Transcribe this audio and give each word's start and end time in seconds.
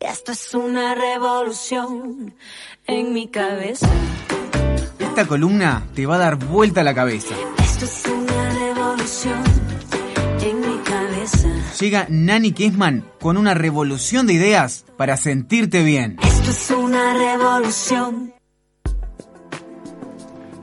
Esto 0.00 0.32
es 0.32 0.54
una 0.54 0.94
revolución 0.94 2.34
en 2.86 3.14
mi 3.14 3.28
cabeza. 3.28 3.88
Esta 4.98 5.26
columna 5.26 5.86
te 5.94 6.04
va 6.04 6.16
a 6.16 6.18
dar 6.18 6.36
vuelta 6.36 6.82
a 6.82 6.84
la 6.84 6.94
cabeza. 6.94 7.34
Esto 7.58 7.86
es 7.86 8.04
una 8.06 8.50
revolución 8.50 9.42
en 10.42 10.60
mi 10.60 10.78
cabeza. 10.84 11.48
Llega 11.80 12.06
Nani 12.10 12.52
Kisman 12.52 13.10
con 13.20 13.38
una 13.38 13.54
revolución 13.54 14.26
de 14.26 14.34
ideas 14.34 14.84
para 14.98 15.16
sentirte 15.16 15.82
bien. 15.82 16.18
Esto 16.22 16.50
es 16.50 16.70
una 16.70 17.14
revolución. 17.14 18.34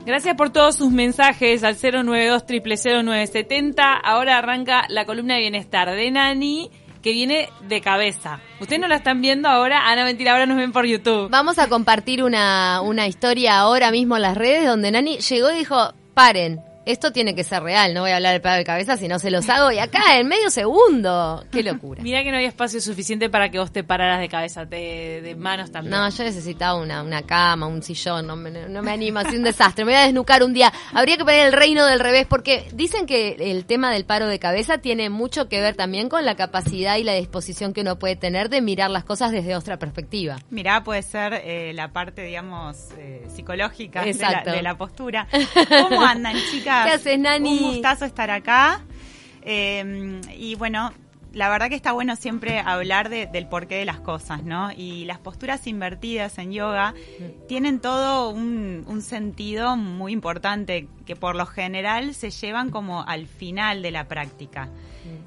Gracias 0.06 0.36
por 0.36 0.50
todos 0.50 0.76
sus 0.76 0.92
mensajes 0.92 1.64
al 1.64 1.76
092 1.76 2.44
0970 2.46 3.94
Ahora 3.94 4.36
arranca 4.36 4.84
la 4.90 5.06
columna 5.06 5.34
de 5.34 5.40
bienestar 5.40 5.90
de 5.90 6.10
Nani 6.10 6.70
que 7.04 7.12
viene 7.12 7.50
de 7.68 7.82
cabeza. 7.82 8.40
Ustedes 8.60 8.80
no 8.80 8.88
la 8.88 8.96
están 8.96 9.20
viendo 9.20 9.46
ahora, 9.46 9.82
ah, 9.84 9.94
no, 9.94 10.04
mentira, 10.04 10.32
ahora 10.32 10.46
nos 10.46 10.56
ven 10.56 10.72
por 10.72 10.86
YouTube. 10.86 11.28
Vamos 11.28 11.58
a 11.58 11.68
compartir 11.68 12.22
una, 12.24 12.80
una 12.80 13.06
historia 13.06 13.58
ahora 13.58 13.90
mismo 13.90 14.16
en 14.16 14.22
las 14.22 14.34
redes 14.34 14.66
donde 14.66 14.90
Nani 14.90 15.18
llegó 15.18 15.52
y 15.52 15.56
dijo, 15.56 15.92
paren, 16.14 16.62
esto 16.86 17.12
tiene 17.12 17.34
que 17.34 17.44
ser 17.44 17.62
real, 17.62 17.94
no 17.94 18.02
voy 18.02 18.10
a 18.10 18.16
hablar 18.16 18.32
del 18.32 18.42
pedo 18.42 18.54
de 18.54 18.64
cabeza 18.64 18.96
si 18.96 19.08
no 19.08 19.18
se 19.18 19.30
los 19.30 19.48
hago 19.48 19.72
y 19.72 19.78
acá 19.78 20.18
en 20.18 20.28
medio 20.28 20.50
segundo. 20.50 21.44
Qué 21.50 21.62
locura. 21.62 22.02
Mira 22.02 22.22
que 22.22 22.30
no 22.30 22.36
había 22.36 22.48
espacio 22.48 22.80
suficiente 22.80 23.30
para 23.30 23.50
que 23.50 23.58
vos 23.58 23.72
te 23.72 23.84
pararas 23.84 24.20
de 24.20 24.28
cabeza, 24.28 24.64
de, 24.64 25.20
de 25.22 25.34
manos 25.34 25.70
también. 25.70 25.90
No, 25.92 26.08
yo 26.08 26.24
necesitaba 26.24 26.74
una, 26.80 27.02
una 27.02 27.22
cama, 27.22 27.66
un 27.66 27.82
sillón, 27.82 28.26
no 28.26 28.36
me, 28.36 28.50
no 28.50 28.82
me 28.82 28.90
anima, 28.90 29.22
es 29.22 29.32
un 29.32 29.42
desastre. 29.42 29.84
Me 29.84 29.92
voy 29.92 30.00
a 30.00 30.04
desnucar 30.04 30.42
un 30.42 30.52
día. 30.52 30.72
Habría 30.92 31.16
que 31.16 31.24
poner 31.24 31.46
el 31.46 31.52
reino 31.52 31.86
del 31.86 32.00
revés 32.00 32.26
porque 32.28 32.68
dicen 32.74 33.06
que 33.06 33.36
el 33.38 33.64
tema 33.64 33.90
del 33.90 34.04
paro 34.04 34.26
de 34.26 34.38
cabeza 34.38 34.78
tiene 34.78 35.08
mucho 35.08 35.48
que 35.48 35.60
ver 35.60 35.76
también 35.76 36.08
con 36.08 36.24
la 36.24 36.34
capacidad 36.34 36.96
y 36.96 37.04
la 37.04 37.14
disposición 37.14 37.72
que 37.72 37.80
uno 37.80 37.98
puede 37.98 38.16
tener 38.16 38.50
de 38.50 38.60
mirar 38.60 38.90
las 38.90 39.04
cosas 39.04 39.32
desde 39.32 39.56
otra 39.56 39.78
perspectiva. 39.78 40.36
Mirá, 40.50 40.84
puede 40.84 41.02
ser 41.02 41.34
eh, 41.44 41.72
la 41.74 41.92
parte, 41.92 42.22
digamos, 42.22 42.88
eh, 42.98 43.26
psicológica 43.34 44.04
de 44.04 44.14
la, 44.14 44.42
de 44.42 44.62
la 44.62 44.76
postura. 44.76 45.26
¿Cómo 45.68 46.02
andan, 46.02 46.36
chicas? 46.50 46.73
¿Qué 46.84 46.90
haces, 46.92 47.18
Nani? 47.18 47.58
Un 47.58 47.62
gustazo 47.74 48.04
estar 48.04 48.30
acá. 48.30 48.82
Eh, 49.42 50.20
y 50.36 50.54
bueno, 50.54 50.92
la 51.32 51.48
verdad 51.48 51.68
que 51.68 51.74
está 51.74 51.92
bueno 51.92 52.16
siempre 52.16 52.60
hablar 52.60 53.08
de- 53.08 53.26
del 53.26 53.46
porqué 53.48 53.74
de 53.76 53.84
las 53.84 54.00
cosas, 54.00 54.42
¿no? 54.44 54.70
Y 54.72 55.04
las 55.04 55.18
posturas 55.18 55.66
invertidas 55.66 56.38
en 56.38 56.52
yoga 56.52 56.94
tienen 57.48 57.80
todo 57.80 58.30
un, 58.30 58.84
un 58.86 59.02
sentido 59.02 59.76
muy 59.76 60.12
importante 60.12 60.88
que 61.04 61.16
por 61.16 61.34
lo 61.36 61.44
general 61.46 62.14
se 62.14 62.30
llevan 62.30 62.70
como 62.70 63.02
al 63.02 63.26
final 63.26 63.82
de 63.82 63.90
la 63.90 64.06
práctica. 64.08 64.68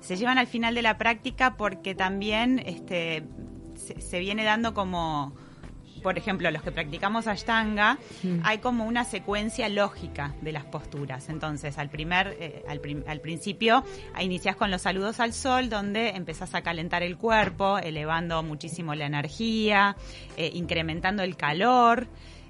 Se 0.01 0.15
llevan 0.15 0.37
al 0.39 0.47
final 0.47 0.73
de 0.75 0.81
la 0.81 0.97
práctica 0.97 1.55
porque 1.57 1.93
también 1.93 2.57
este, 2.65 3.23
se, 3.75 4.01
se 4.01 4.19
viene 4.19 4.43
dando 4.43 4.73
como 4.73 5.33
por 6.03 6.17
ejemplo, 6.17 6.49
los 6.51 6.61
que 6.61 6.71
practicamos 6.71 7.27
Ashtanga, 7.27 7.97
hay 8.43 8.57
como 8.59 8.85
una 8.85 9.03
secuencia 9.03 9.69
lógica 9.69 10.33
de 10.41 10.51
las 10.51 10.65
posturas. 10.65 11.29
Entonces, 11.29 11.77
al 11.77 11.89
primer, 11.89 12.35
eh, 12.39 12.63
al, 12.67 12.79
prim- 12.79 13.03
al 13.07 13.19
principio, 13.21 13.83
inicias 14.21 14.55
con 14.55 14.71
los 14.71 14.81
saludos 14.81 15.19
al 15.19 15.33
sol, 15.33 15.69
donde 15.69 16.09
empezás 16.09 16.55
a 16.55 16.61
calentar 16.61 17.03
el 17.03 17.17
cuerpo, 17.17 17.77
elevando 17.79 18.43
muchísimo 18.43 18.95
la 18.95 19.05
energía, 19.05 19.95
eh, 20.37 20.51
incrementando 20.53 21.23
el 21.23 21.35
calor, 21.35 22.07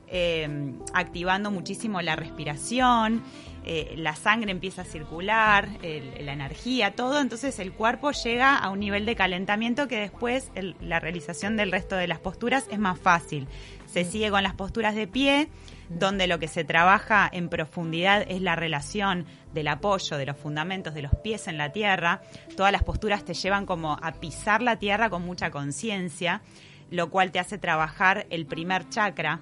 eh, 0.09 0.73
activando 0.94 1.52
muchísimo 1.52 2.02
la 2.02 2.16
respiración. 2.16 3.22
Eh, 3.69 3.95
la 3.97 4.15
sangre 4.15 4.51
empieza 4.51 4.83
a 4.83 4.85
circular, 4.85 5.67
el- 5.81 6.25
la 6.25 6.31
energía, 6.31 6.95
todo, 6.95 7.19
entonces 7.19 7.59
el 7.59 7.73
cuerpo 7.73 8.11
llega 8.11 8.55
a 8.57 8.69
un 8.69 8.79
nivel 8.79 9.05
de 9.05 9.15
calentamiento 9.15 9.87
que 9.89 9.97
después 9.99 10.51
el- 10.55 10.75
la 10.79 10.99
realización 11.01 11.57
del 11.57 11.71
resto 11.71 11.97
de 11.97 12.07
las 12.07 12.19
posturas 12.19 12.65
es 12.71 12.79
más 12.79 12.97
fácil. 12.97 13.47
Se 13.85 14.05
sigue 14.05 14.29
con 14.31 14.41
las 14.43 14.53
posturas 14.53 14.95
de 14.95 15.07
pie, 15.07 15.49
donde 15.89 16.27
lo 16.27 16.39
que 16.39 16.47
se 16.47 16.63
trabaja 16.63 17.29
en 17.31 17.49
profundidad 17.49 18.25
es 18.29 18.41
la 18.41 18.55
relación 18.55 19.25
del 19.53 19.67
apoyo, 19.67 20.17
de 20.17 20.25
los 20.25 20.38
fundamentos, 20.38 20.94
de 20.94 21.01
los 21.01 21.11
pies 21.23 21.47
en 21.47 21.57
la 21.57 21.72
tierra. 21.72 22.22
Todas 22.56 22.72
las 22.72 22.83
posturas 22.83 23.25
te 23.25 23.33
llevan 23.33 23.66
como 23.66 23.94
a 24.01 24.11
pisar 24.13 24.61
la 24.61 24.77
tierra 24.77 25.09
con 25.09 25.23
mucha 25.23 25.51
conciencia, 25.51 26.41
lo 26.89 27.09
cual 27.09 27.31
te 27.31 27.39
hace 27.39 27.57
trabajar 27.57 28.27
el 28.29 28.45
primer 28.45 28.88
chakra, 28.89 29.41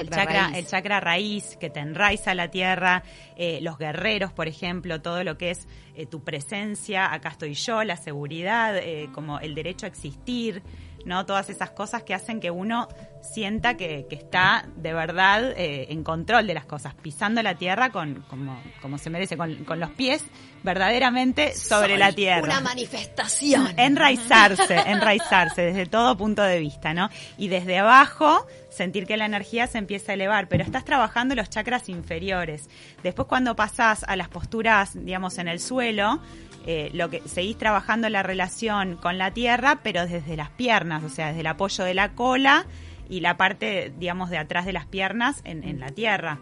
el 0.00 0.08
Chakra 0.08 0.24
chakra, 0.24 0.42
raíz. 0.44 0.56
el 0.58 0.66
chakra 0.66 1.00
raíz 1.00 1.56
que 1.58 1.70
te 1.70 1.80
enraiza 1.80 2.34
la 2.34 2.48
tierra, 2.48 3.02
eh, 3.36 3.60
los 3.62 3.78
guerreros, 3.78 4.32
por 4.32 4.48
ejemplo, 4.48 5.00
todo 5.02 5.24
lo 5.24 5.36
que 5.36 5.50
es 5.50 5.66
eh, 5.94 6.06
tu 6.06 6.22
presencia, 6.22 7.12
acá 7.12 7.30
estoy 7.30 7.54
yo, 7.54 7.84
la 7.84 7.96
seguridad, 7.96 8.76
eh, 8.76 9.08
como 9.12 9.38
el 9.40 9.54
derecho 9.54 9.86
a 9.86 9.88
existir, 9.88 10.62
¿no? 11.04 11.26
Todas 11.26 11.50
esas 11.50 11.70
cosas 11.70 12.02
que 12.02 12.14
hacen 12.14 12.40
que 12.40 12.50
uno 12.50 12.88
sienta 13.22 13.76
que, 13.76 14.06
que 14.08 14.16
está 14.16 14.66
de 14.76 14.92
verdad 14.92 15.52
eh, 15.56 15.86
en 15.90 16.04
control 16.04 16.46
de 16.46 16.54
las 16.54 16.66
cosas, 16.66 16.94
pisando 16.94 17.42
la 17.42 17.54
tierra 17.54 17.90
con, 17.90 18.24
como, 18.28 18.60
como 18.80 18.98
se 18.98 19.10
merece, 19.10 19.36
con, 19.36 19.64
con 19.64 19.80
los 19.80 19.90
pies 19.90 20.24
verdaderamente 20.62 21.54
sobre 21.54 21.98
la 21.98 22.12
tierra 22.12 22.42
Una 22.42 22.60
manifestación. 22.60 23.68
enraizarse, 23.76 24.76
enraizarse 24.86 25.62
desde 25.62 25.86
todo 25.86 26.16
punto 26.16 26.42
de 26.42 26.60
vista, 26.60 26.94
¿no? 26.94 27.08
Y 27.36 27.48
desde 27.48 27.78
abajo 27.78 28.46
sentir 28.70 29.06
que 29.06 29.16
la 29.16 29.26
energía 29.26 29.66
se 29.66 29.78
empieza 29.78 30.12
a 30.12 30.14
elevar, 30.14 30.48
pero 30.48 30.64
estás 30.64 30.84
trabajando 30.84 31.34
los 31.34 31.50
chakras 31.50 31.88
inferiores. 31.88 32.68
Después 33.02 33.28
cuando 33.28 33.56
pasás 33.56 34.04
a 34.04 34.16
las 34.16 34.28
posturas, 34.28 34.92
digamos, 34.94 35.38
en 35.38 35.48
el 35.48 35.60
suelo, 35.60 36.20
eh, 36.66 36.90
lo 36.94 37.10
que 37.10 37.22
seguís 37.26 37.58
trabajando 37.58 38.08
la 38.08 38.22
relación 38.22 38.96
con 38.96 39.18
la 39.18 39.32
tierra, 39.32 39.80
pero 39.82 40.06
desde 40.06 40.36
las 40.36 40.50
piernas, 40.50 41.02
o 41.02 41.08
sea, 41.08 41.28
desde 41.28 41.40
el 41.40 41.46
apoyo 41.48 41.84
de 41.84 41.94
la 41.94 42.12
cola 42.12 42.66
y 43.12 43.20
la 43.20 43.36
parte, 43.36 43.92
digamos, 43.98 44.30
de 44.30 44.38
atrás 44.38 44.64
de 44.64 44.72
las 44.72 44.86
piernas 44.86 45.42
en, 45.44 45.64
en 45.64 45.80
la 45.80 45.90
tierra. 45.90 46.38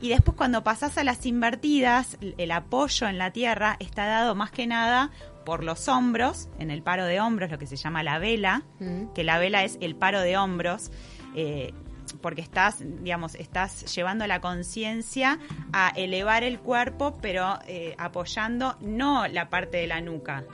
Y 0.00 0.08
después 0.08 0.34
cuando 0.34 0.64
pasás 0.64 0.96
a 0.96 1.04
las 1.04 1.26
invertidas, 1.26 2.16
el 2.38 2.50
apoyo 2.52 3.06
en 3.06 3.18
la 3.18 3.32
tierra 3.32 3.76
está 3.80 4.06
dado 4.06 4.34
más 4.34 4.50
que 4.50 4.66
nada 4.66 5.10
por 5.44 5.62
los 5.62 5.88
hombros, 5.88 6.48
en 6.58 6.70
el 6.70 6.82
paro 6.82 7.04
de 7.04 7.20
hombros, 7.20 7.50
lo 7.50 7.58
que 7.58 7.66
se 7.66 7.76
llama 7.76 8.02
la 8.02 8.18
vela, 8.18 8.62
Mm. 8.78 9.12
que 9.14 9.24
la 9.24 9.38
vela 9.38 9.62
es 9.62 9.76
el 9.82 9.94
paro 9.94 10.22
de 10.22 10.38
hombros, 10.38 10.90
eh, 11.36 11.74
porque 12.22 12.40
estás, 12.40 12.78
digamos, 12.80 13.34
estás 13.34 13.94
llevando 13.94 14.26
la 14.26 14.40
conciencia 14.40 15.38
a 15.74 15.90
elevar 15.90 16.44
el 16.44 16.60
cuerpo, 16.60 17.18
pero 17.20 17.58
eh, 17.66 17.94
apoyando 17.98 18.76
no 18.80 19.28
la 19.28 19.50
parte 19.50 19.76
de 19.76 19.86
la 19.86 20.00
nuca, 20.00 20.44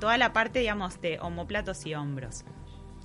toda 0.00 0.16
la 0.16 0.32
parte, 0.32 0.60
digamos, 0.60 0.98
de 1.02 1.18
homóplatos 1.20 1.84
y 1.84 1.94
hombros. 1.94 2.44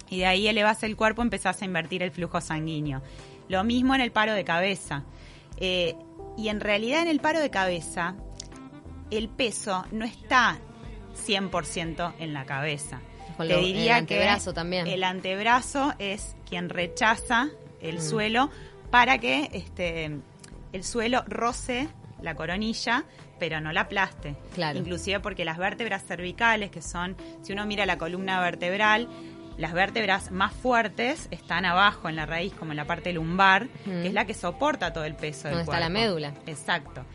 Y 0.10 0.20
de 0.20 0.26
ahí 0.26 0.48
elevas 0.48 0.82
el 0.84 0.96
cuerpo, 0.96 1.22
empezás 1.22 1.62
a 1.62 1.66
invertir 1.66 2.02
el 2.04 2.12
flujo 2.12 2.42
sanguíneo. 2.42 3.02
Lo 3.48 3.64
mismo 3.64 3.96
en 3.96 4.02
el 4.02 4.12
paro 4.12 4.34
de 4.34 4.44
cabeza. 4.44 5.04
Eh, 5.58 5.96
y 6.38 6.50
en 6.50 6.60
realidad 6.60 7.02
en 7.02 7.08
el 7.10 7.20
paro 7.20 7.40
de 7.40 7.50
cabeza, 7.50 8.16
el 9.12 9.28
peso 9.30 9.86
no 9.92 10.06
está 10.06 10.58
100% 11.28 12.14
en 12.20 12.34
la 12.34 12.46
cabeza. 12.46 13.02
Te 13.38 13.58
diría 13.58 13.94
el 13.94 14.00
antebrazo 14.04 14.52
que 14.52 14.56
también. 14.56 14.88
el 14.88 15.04
antebrazo 15.04 15.94
es 16.00 16.36
quien 16.48 16.70
rechaza 16.70 17.50
el 17.82 17.98
Mm. 17.98 18.02
suelo 18.02 18.50
para 18.92 19.18
que 19.20 19.50
este, 19.54 20.18
el 20.74 20.84
suelo 20.84 21.24
roce 21.28 21.88
la 22.22 22.36
coronilla, 22.36 23.06
pero 23.40 23.62
no 23.62 23.72
la 23.72 23.82
aplaste. 23.82 24.36
Claro. 24.54 24.78
Inclusive 24.80 25.22
porque 25.22 25.46
las 25.46 25.58
vértebras 25.58 26.04
cervicales, 26.06 26.70
que 26.72 26.82
son, 26.82 27.16
si 27.42 27.54
uno 27.54 27.66
mira 27.66 27.86
la 27.86 27.98
columna 27.98 28.42
vertebral, 28.42 29.08
las 29.60 29.74
vértebras 29.74 30.32
más 30.32 30.54
fuertes 30.54 31.28
están 31.32 31.66
abajo 31.66 32.10
en 32.10 32.16
la 32.16 32.26
raíz, 32.26 32.54
como 32.54 32.72
en 32.72 32.78
la 32.78 32.86
parte 32.86 33.14
lumbar, 33.14 33.68
que 33.86 34.08
es 34.08 34.14
la 34.14 34.26
que 34.26 34.34
soporta 34.34 34.92
todo 34.94 35.04
el 35.04 35.16
peso 35.16 35.44
del 35.50 35.58
Donde 35.58 35.64
está 35.64 35.80
la 35.80 35.90
médula. 35.90 36.34
Exacto. 36.48 37.06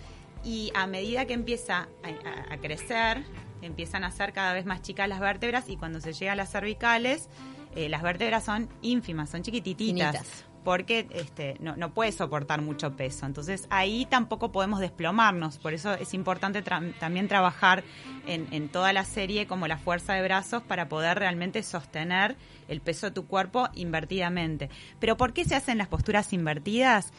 Y 0.44 0.70
a 0.74 0.86
medida 0.86 1.24
que 1.24 1.32
empieza 1.32 1.88
a, 2.02 2.08
a- 2.50 2.54
a 2.54 2.58
crecer, 2.58 3.24
empiezan 3.62 4.04
a 4.04 4.10
ser 4.10 4.32
cada 4.34 4.52
vez 4.52 4.66
más 4.66 4.82
chicas 4.82 5.08
las 5.08 5.20
vértebras 5.20 5.68
y 5.70 5.76
cuando 5.76 6.00
se 6.00 6.12
llega 6.12 6.32
a 6.32 6.36
las 6.36 6.50
cervicales, 6.52 7.30
eh, 7.74 7.88
las 7.88 8.02
vértebras 8.02 8.44
son 8.44 8.68
ínfimas, 8.82 9.30
son 9.30 9.42
chiquitititas. 9.42 10.12
Finitas. 10.16 10.44
Porque 10.64 11.06
este, 11.10 11.56
no, 11.60 11.90
puede 11.92 12.10
soportar 12.10 12.62
mucho 12.62 12.96
peso. 12.96 13.26
Entonces 13.26 13.66
ahí 13.70 14.06
tampoco 14.06 14.50
podemos 14.50 14.80
desplomarnos. 14.80 15.58
Por 15.58 15.74
eso 15.74 15.92
es 15.92 16.14
importante 16.14 16.62
también 16.62 17.28
trabajar 17.28 17.84
en 18.26 18.68
toda 18.70 18.92
la 18.94 19.04
serie 19.04 19.46
como 19.46 19.68
la 19.68 19.76
fuerza 19.76 20.14
de 20.14 20.22
brazos 20.22 20.62
para 20.62 20.88
poder 20.88 21.18
realmente 21.18 21.62
sostener 21.62 22.36
el 22.68 22.80
peso 22.80 23.06
de 23.06 23.12
tu 23.12 23.26
cuerpo 23.26 23.68
invertidamente. 23.74 24.70
Pero 24.98 25.16
¿por 25.16 25.32
qué 25.32 25.44
se 25.44 25.54
hacen 25.54 25.78
las 25.78 25.88
posturas 25.88 26.32
invertidas? 26.32 27.12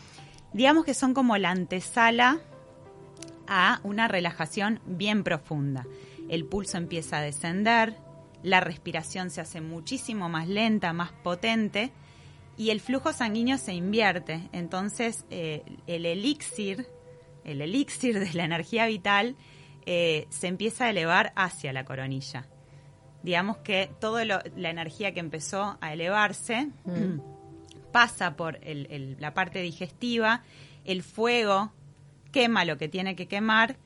Digamos 0.53 0.85
que 0.85 0.93
son 0.93 1.13
como 1.13 1.37
la 1.37 1.51
antesala 1.51 2.39
a 3.47 3.79
una 3.83 4.07
relajación 4.07 4.79
bien 4.85 5.23
profunda. 5.23 5.85
El 6.29 6.45
pulso 6.45 6.77
empieza 6.77 7.17
a 7.17 7.21
descender, 7.21 7.95
la 8.41 8.59
respiración 8.59 9.29
se 9.29 9.41
hace 9.41 9.61
muchísimo 9.61 10.29
más 10.29 10.47
lenta, 10.47 10.93
más 10.93 11.11
potente 11.11 11.91
y 12.57 12.69
el 12.69 12.79
flujo 12.79 13.11
sanguíneo 13.13 13.57
se 13.57 13.73
invierte. 13.73 14.41
Entonces, 14.51 15.25
eh, 15.29 15.63
el 15.87 16.05
elixir, 16.05 16.87
el 17.43 17.61
elixir 17.61 18.19
de 18.19 18.33
la 18.33 18.45
energía 18.45 18.85
vital, 18.87 19.35
eh, 19.85 20.25
se 20.29 20.47
empieza 20.47 20.85
a 20.85 20.89
elevar 20.89 21.31
hacia 21.35 21.73
la 21.73 21.85
coronilla. 21.85 22.47
digamos 23.23 23.57
que 23.57 23.89
toda 23.99 24.23
la 24.23 24.69
energía 24.69 25.11
que 25.11 25.19
empezó 25.19 25.79
a 25.81 25.93
elevarse 25.93 26.69
pasa 27.91 28.35
por 28.35 28.59
el- 28.61 28.85
el- 28.91 29.17
la 29.19 29.33
parte 29.33 29.63
digestiva, 29.63 30.43
el 30.83 31.01
fuego 31.01 31.73
quema 32.31 32.65
lo 32.65 32.77
que 32.77 32.87
tiene 32.87 33.15
que 33.15 33.27
quemar 33.27 33.77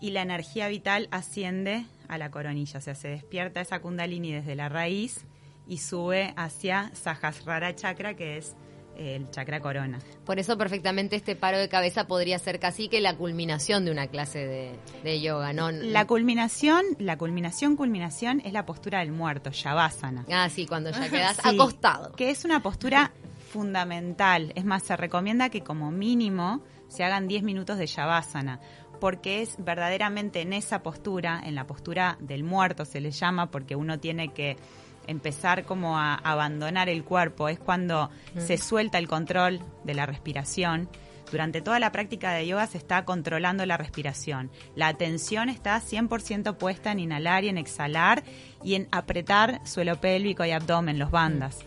y 0.00 0.12
la 0.12 0.22
energía 0.22 0.68
vital 0.68 1.08
asciende 1.10 1.84
a 2.08 2.16
la 2.16 2.30
coronilla, 2.30 2.78
o 2.78 2.80
sea, 2.80 2.94
se 2.94 3.08
despierta 3.08 3.60
esa 3.60 3.80
kundalini 3.80 4.32
desde 4.32 4.54
la 4.54 4.70
raíz 4.70 5.26
y 5.66 5.78
sube 5.78 6.32
hacia 6.36 6.90
Sahasrara 6.94 7.74
chakra, 7.74 8.14
que 8.14 8.36
es 8.38 8.54
eh, 8.96 9.16
el 9.16 9.30
chakra 9.30 9.60
corona. 9.60 9.98
Por 10.24 10.38
eso 10.38 10.56
perfectamente 10.56 11.16
este 11.16 11.36
paro 11.36 11.58
de 11.58 11.68
cabeza 11.68 12.06
podría 12.06 12.38
ser 12.38 12.58
casi 12.58 12.88
que 12.88 13.00
la 13.00 13.16
culminación 13.16 13.84
de 13.84 13.90
una 13.90 14.06
clase 14.06 14.46
de, 14.46 14.78
de 15.02 15.20
yoga, 15.20 15.52
¿no? 15.52 15.70
La 15.70 16.06
culminación, 16.06 16.82
la 16.98 17.18
culminación, 17.18 17.76
culminación 17.76 18.40
es 18.44 18.52
la 18.52 18.64
postura 18.64 19.00
del 19.00 19.12
muerto, 19.12 19.50
Shavasana. 19.52 20.24
Ah, 20.30 20.48
sí, 20.48 20.66
cuando 20.66 20.90
ya 20.90 21.08
quedas 21.10 21.36
Sí, 21.42 21.54
acostado. 21.54 22.12
Que 22.12 22.30
es 22.30 22.44
una 22.44 22.62
postura 22.62 23.12
fundamental. 23.50 24.52
Es 24.54 24.64
más, 24.64 24.82
se 24.82 24.96
recomienda 24.96 25.50
que 25.50 25.62
como 25.62 25.90
mínimo 25.90 26.62
se 26.88 27.04
hagan 27.04 27.28
10 27.28 27.42
minutos 27.42 27.78
de 27.78 27.86
Shavasana, 27.86 28.60
porque 29.00 29.42
es 29.42 29.56
verdaderamente 29.58 30.40
en 30.40 30.52
esa 30.52 30.82
postura, 30.82 31.40
en 31.44 31.54
la 31.54 31.66
postura 31.66 32.16
del 32.20 32.44
muerto 32.44 32.84
se 32.84 33.00
le 33.00 33.10
llama, 33.10 33.50
porque 33.50 33.76
uno 33.76 33.98
tiene 33.98 34.32
que 34.32 34.56
empezar 35.06 35.64
como 35.64 35.98
a 35.98 36.14
abandonar 36.14 36.88
el 36.88 37.04
cuerpo, 37.04 37.48
es 37.48 37.58
cuando 37.58 38.10
se 38.38 38.58
suelta 38.58 38.98
el 38.98 39.08
control 39.08 39.60
de 39.84 39.94
la 39.94 40.06
respiración. 40.06 40.88
Durante 41.30 41.60
toda 41.60 41.80
la 41.80 41.90
práctica 41.90 42.32
de 42.32 42.46
yoga 42.46 42.66
se 42.66 42.78
está 42.78 43.04
controlando 43.04 43.66
la 43.66 43.76
respiración. 43.76 44.50
La 44.76 44.88
atención 44.88 45.48
está 45.48 45.80
100% 45.80 46.56
puesta 46.56 46.92
en 46.92 47.00
inhalar 47.00 47.44
y 47.44 47.48
en 47.48 47.58
exhalar 47.58 48.22
y 48.62 48.74
en 48.74 48.88
apretar 48.92 49.60
suelo 49.66 50.00
pélvico 50.00 50.44
y 50.44 50.52
abdomen, 50.52 50.98
los 50.98 51.10
bandas. 51.10 51.64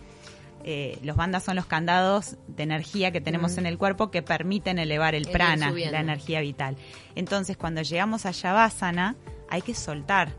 Eh, 0.63 0.99
los 1.03 1.15
bandas 1.15 1.43
son 1.43 1.55
los 1.55 1.65
candados 1.65 2.35
de 2.47 2.63
energía 2.63 3.11
que 3.11 3.21
tenemos 3.21 3.57
en 3.57 3.65
el 3.65 3.77
cuerpo 3.77 4.11
que 4.11 4.21
permiten 4.21 4.77
elevar 4.77 5.15
el 5.15 5.27
prana, 5.27 5.71
la 5.71 5.99
energía 5.99 6.41
vital. 6.41 6.75
Entonces, 7.15 7.57
cuando 7.57 7.81
llegamos 7.81 8.25
a 8.25 8.31
Shavasana, 8.31 9.15
hay 9.49 9.61
que 9.61 9.73
soltar. 9.73 10.33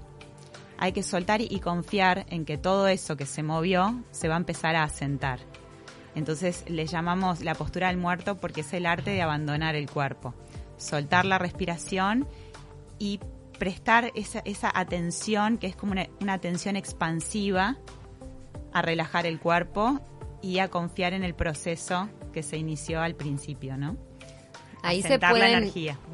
Hay 0.81 0.93
que 0.93 1.03
soltar 1.03 1.41
y 1.43 1.61
confiar 1.61 2.25
en 2.31 2.45
que 2.45 2.57
todo 2.59 2.89
eso 2.89 3.17
que 3.17 3.27
se 3.27 3.43
movió 3.43 4.03
se 4.11 4.27
va 4.29 4.35
a 4.35 4.39
empezar 4.39 4.75
a 4.77 4.83
asentar. 4.83 5.39
Entonces 6.15 6.65
le 6.69 6.87
llamamos 6.87 7.43
la 7.43 7.55
postura 7.55 7.89
del 7.89 7.99
muerto 7.99 8.37
porque 8.39 8.63
es 8.63 8.73
el 8.73 8.87
arte 8.87 9.11
de 9.11 9.23
abandonar 9.23 9.77
el 9.77 9.89
cuerpo, 9.89 10.35
soltar 10.79 11.25
la 11.27 11.39
respiración 11.39 12.27
y 12.99 13.21
prestar 13.59 14.11
esa, 14.15 14.41
esa 14.47 14.73
atención 14.75 15.59
que 15.59 15.67
es 15.69 15.77
como 15.77 15.93
una, 15.93 16.09
una 16.21 16.33
atención 16.33 16.77
expansiva 16.77 17.77
a 18.73 18.83
relajar 18.83 19.27
el 19.27 19.39
cuerpo 19.39 20.01
y 20.43 20.59
a 20.61 20.69
confiar 20.69 21.13
en 21.13 21.23
el 21.25 21.35
proceso 21.35 22.09
que 22.33 22.43
se 22.43 22.57
inició 22.57 23.03
al 23.03 23.15
principio, 23.15 23.77
¿no? 23.77 23.97
Ahí 24.83 25.03
se 25.03 25.19
pueden 25.35 25.65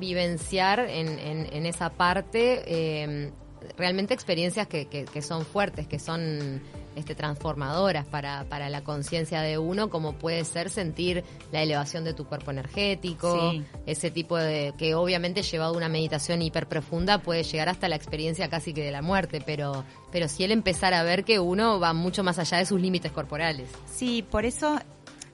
vivenciar 0.01 0.81
en, 0.81 1.19
en- 1.21 1.47
en 1.55 1.67
esa 1.67 1.91
parte 1.91 2.63
eh, 2.67 3.33
realmente 3.77 4.15
experiencias 4.15 4.67
que, 4.67 4.87
que- 4.87 5.05
que 5.05 5.23
son 5.23 5.45
fuertes, 5.45 5.87
que 5.87 5.99
son 5.99 6.61
este, 6.97 7.15
transformadoras 7.15 8.07
para, 8.07 8.45
para 8.45 8.71
la 8.71 8.83
conciencia 8.83 9.43
de 9.43 9.59
uno, 9.59 9.91
como 9.91 10.15
puede 10.15 10.45
ser 10.47 10.71
sentir 10.71 11.25
la 11.53 11.63
elevación 11.63 12.05
de 12.05 12.15
tu 12.15 12.25
cuerpo 12.25 12.51
energético, 12.53 13.51
Sí. 13.53 13.63
ese 13.85 14.11
tipo 14.11 14.37
de 14.39 14.73
que 14.79 14.95
obviamente 14.95 15.43
llevado 15.43 15.75
a 15.75 15.77
una 15.77 15.89
meditación 15.91 16.41
hiper 16.41 16.67
profunda 16.67 17.19
puede 17.19 17.43
llegar 17.43 17.69
hasta 17.69 17.89
la 17.91 17.97
experiencia 17.97 18.49
casi 18.49 18.73
que 18.73 18.83
de 18.83 18.93
la 18.93 19.03
muerte, 19.03 19.43
pero, 19.45 19.85
pero 20.11 20.27
si 20.29 20.45
él 20.45 20.53
empezar 20.53 20.95
a 20.95 21.03
ver 21.03 21.25
que 21.25 21.39
uno 21.39 21.79
va 21.79 21.93
mucho 21.93 22.25
más 22.25 22.39
allá 22.39 22.57
de 22.59 22.65
sus 22.67 22.81
límites 22.81 23.13
corporales. 23.13 23.69
Sí, 23.85 24.23
por 24.23 24.47
eso, 24.47 24.79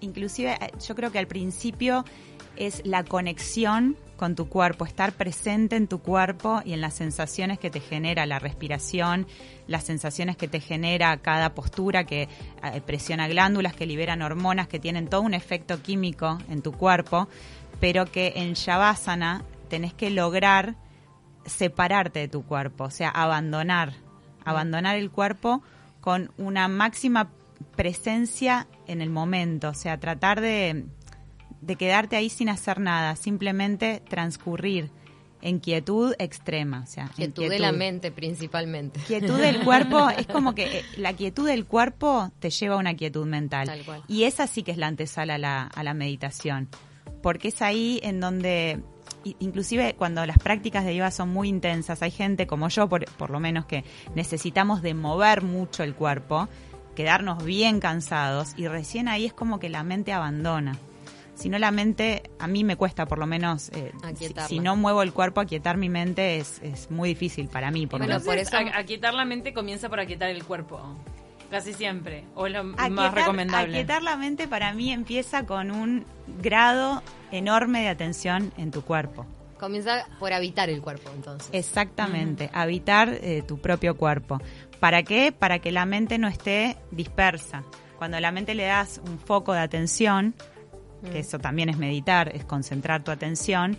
inclusive 0.00 0.54
eh, 0.60 0.72
yo 0.84 0.96
creo 0.96 1.12
que 1.12 1.18
al 1.20 1.28
principio 1.28 2.04
es 2.56 2.82
la 2.84 3.04
conexión 3.04 3.96
con 4.22 4.36
tu 4.36 4.48
cuerpo, 4.48 4.86
estar 4.86 5.14
presente 5.14 5.74
en 5.74 5.88
tu 5.88 5.98
cuerpo 5.98 6.62
y 6.64 6.74
en 6.74 6.80
las 6.80 6.94
sensaciones 6.94 7.58
que 7.58 7.70
te 7.70 7.80
genera 7.80 8.24
la 8.24 8.38
respiración, 8.38 9.26
las 9.66 9.82
sensaciones 9.82 10.36
que 10.36 10.46
te 10.46 10.60
genera 10.60 11.16
cada 11.16 11.56
postura 11.56 12.04
que 12.04 12.28
eh, 12.62 12.80
presiona 12.86 13.26
glándulas, 13.26 13.74
que 13.74 13.84
liberan 13.84 14.22
hormonas, 14.22 14.68
que 14.68 14.78
tienen 14.78 15.08
todo 15.08 15.22
un 15.22 15.34
efecto 15.34 15.82
químico 15.82 16.38
en 16.48 16.62
tu 16.62 16.70
cuerpo, 16.70 17.26
pero 17.80 18.06
que 18.06 18.34
en 18.36 18.52
Shavasana 18.52 19.42
tenés 19.68 19.92
que 19.92 20.08
lograr 20.08 20.76
separarte 21.44 22.20
de 22.20 22.28
tu 22.28 22.44
cuerpo, 22.44 22.84
o 22.84 22.90
sea, 22.90 23.08
abandonar, 23.08 23.94
abandonar 24.44 24.94
el 24.98 25.10
cuerpo 25.10 25.64
con 26.00 26.30
una 26.36 26.68
máxima 26.68 27.32
presencia 27.74 28.68
en 28.86 29.02
el 29.02 29.10
momento, 29.10 29.70
o 29.70 29.74
sea, 29.74 29.98
tratar 29.98 30.40
de, 30.40 30.84
de 31.62 31.76
quedarte 31.76 32.16
ahí 32.16 32.28
sin 32.28 32.48
hacer 32.48 32.80
nada, 32.80 33.16
simplemente 33.16 34.02
transcurrir 34.08 34.90
en 35.40 35.58
quietud 35.58 36.14
extrema, 36.18 36.82
o 36.84 36.86
sea, 36.86 37.04
en 37.04 37.32
Quietud 37.32 37.48
de 37.48 37.58
la 37.58 37.72
mente 37.72 38.12
principalmente. 38.12 39.00
Quietud 39.00 39.38
del 39.38 39.64
cuerpo 39.64 40.08
es 40.16 40.26
como 40.26 40.54
que 40.54 40.78
eh, 40.78 40.84
la 40.96 41.14
quietud 41.14 41.46
del 41.46 41.66
cuerpo 41.66 42.30
te 42.38 42.50
lleva 42.50 42.76
a 42.76 42.78
una 42.78 42.94
quietud 42.94 43.26
mental. 43.26 43.66
Tal 43.66 43.84
cual. 43.84 44.02
Y 44.06 44.24
esa 44.24 44.46
sí 44.46 44.62
que 44.62 44.70
es 44.70 44.78
la 44.78 44.86
antesala 44.86 45.34
a 45.34 45.38
la, 45.38 45.62
a 45.64 45.82
la 45.82 45.94
meditación. 45.94 46.68
Porque 47.22 47.48
es 47.48 47.60
ahí 47.60 48.00
en 48.04 48.20
donde, 48.20 48.80
inclusive 49.40 49.94
cuando 49.96 50.24
las 50.26 50.38
prácticas 50.38 50.84
de 50.84 50.94
yoga 50.94 51.10
son 51.10 51.28
muy 51.30 51.48
intensas, 51.48 52.02
hay 52.02 52.12
gente 52.12 52.46
como 52.46 52.68
yo, 52.68 52.88
por, 52.88 53.04
por 53.16 53.30
lo 53.30 53.40
menos, 53.40 53.66
que 53.66 53.84
necesitamos 54.14 54.80
de 54.82 54.94
mover 54.94 55.42
mucho 55.42 55.82
el 55.82 55.94
cuerpo, 55.94 56.48
quedarnos 56.94 57.44
bien 57.44 57.80
cansados, 57.80 58.54
y 58.56 58.68
recién 58.68 59.08
ahí 59.08 59.26
es 59.26 59.32
como 59.32 59.58
que 59.58 59.68
la 59.68 59.82
mente 59.82 60.12
abandona. 60.12 60.78
Si 61.42 61.48
no, 61.48 61.58
la 61.58 61.70
mente, 61.70 62.22
a 62.38 62.46
mí 62.46 62.62
me 62.64 62.76
cuesta 62.76 63.06
por 63.06 63.18
lo 63.18 63.26
menos, 63.26 63.70
eh, 63.70 63.92
si, 64.46 64.60
no 64.60 64.76
muevo 64.76 65.02
el 65.02 65.12
cuerpo, 65.12 65.40
aquietar 65.40 65.76
mi 65.76 65.88
mente 65.88 66.36
es, 66.38 66.60
es 66.62 66.90
muy 66.90 67.08
difícil 67.10 67.48
para 67.48 67.70
mí. 67.70 67.86
Por 67.86 68.00
lo 68.00 68.06
Bueno, 68.06 68.20
menos. 68.20 68.26
por 68.26 68.38
eso- 68.38 68.56
aquietar 68.74 69.14
la 69.14 69.24
mente 69.24 69.52
comienza 69.52 69.88
por 69.88 69.98
aquietar 70.00 70.30
el 70.30 70.44
cuerpo. 70.44 70.80
Casi 71.50 71.74
siempre. 71.74 72.24
O 72.34 72.46
es 72.46 72.52
lo 72.54 72.64
más 72.64 73.12
recomendable. 73.12 73.74
Aquietar 73.76 74.02
la 74.02 74.16
mente 74.16 74.48
para 74.48 74.72
mí 74.72 74.90
empieza 74.90 75.44
con 75.44 75.70
un 75.70 76.06
grado 76.40 77.02
enorme 77.30 77.82
de 77.82 77.88
atención 77.88 78.52
en 78.56 78.70
tu 78.70 78.82
cuerpo. 78.82 79.26
Comienza 79.58 80.06
por 80.18 80.32
habitar 80.32 80.70
el 80.70 80.80
cuerpo, 80.80 81.10
entonces. 81.14 81.50
Exactamente, 81.52 82.50
habitar 82.54 83.10
eh, 83.10 83.42
tu 83.46 83.58
propio 83.58 83.96
cuerpo. 83.96 84.40
¿Para 84.80 85.02
qué? 85.02 85.30
Para 85.30 85.58
que 85.58 85.72
la 85.72 85.84
mente 85.86 86.18
no 86.18 86.26
esté 86.26 86.76
dispersa. 86.90 87.62
Cuando 87.98 88.16
a 88.16 88.20
la 88.20 88.32
mente 88.32 88.54
le 88.54 88.64
das 88.64 89.00
un 89.06 89.18
foco 89.18 89.52
de 89.52 89.60
atención, 89.60 90.34
que 91.10 91.18
eso 91.20 91.38
también 91.38 91.68
es 91.68 91.76
meditar, 91.78 92.30
es 92.34 92.44
concentrar 92.44 93.02
tu 93.02 93.10
atención, 93.10 93.76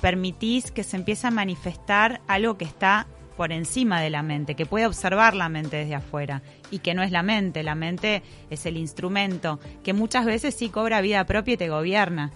permitís 0.00 0.70
que 0.70 0.82
se 0.82 0.96
empiece 0.96 1.26
a 1.26 1.30
manifestar 1.30 2.20
algo 2.26 2.56
que 2.56 2.64
está 2.64 3.06
por 3.36 3.52
encima 3.52 4.00
de 4.00 4.10
la 4.10 4.22
mente, 4.22 4.54
que 4.54 4.66
puede 4.66 4.86
observar 4.86 5.34
la 5.34 5.48
mente 5.48 5.76
desde 5.78 5.94
afuera 5.94 6.42
y 6.70 6.80
que 6.80 6.92
no 6.94 7.02
es 7.02 7.10
la 7.10 7.22
mente, 7.22 7.62
la 7.62 7.74
mente 7.74 8.22
es 8.50 8.66
el 8.66 8.76
instrumento 8.76 9.58
que 9.82 9.92
muchas 9.94 10.26
veces 10.26 10.54
sí 10.54 10.68
cobra 10.68 11.00
vida 11.00 11.24
propia 11.24 11.54
y 11.54 11.56
te 11.56 11.68
gobierna. 11.68 12.30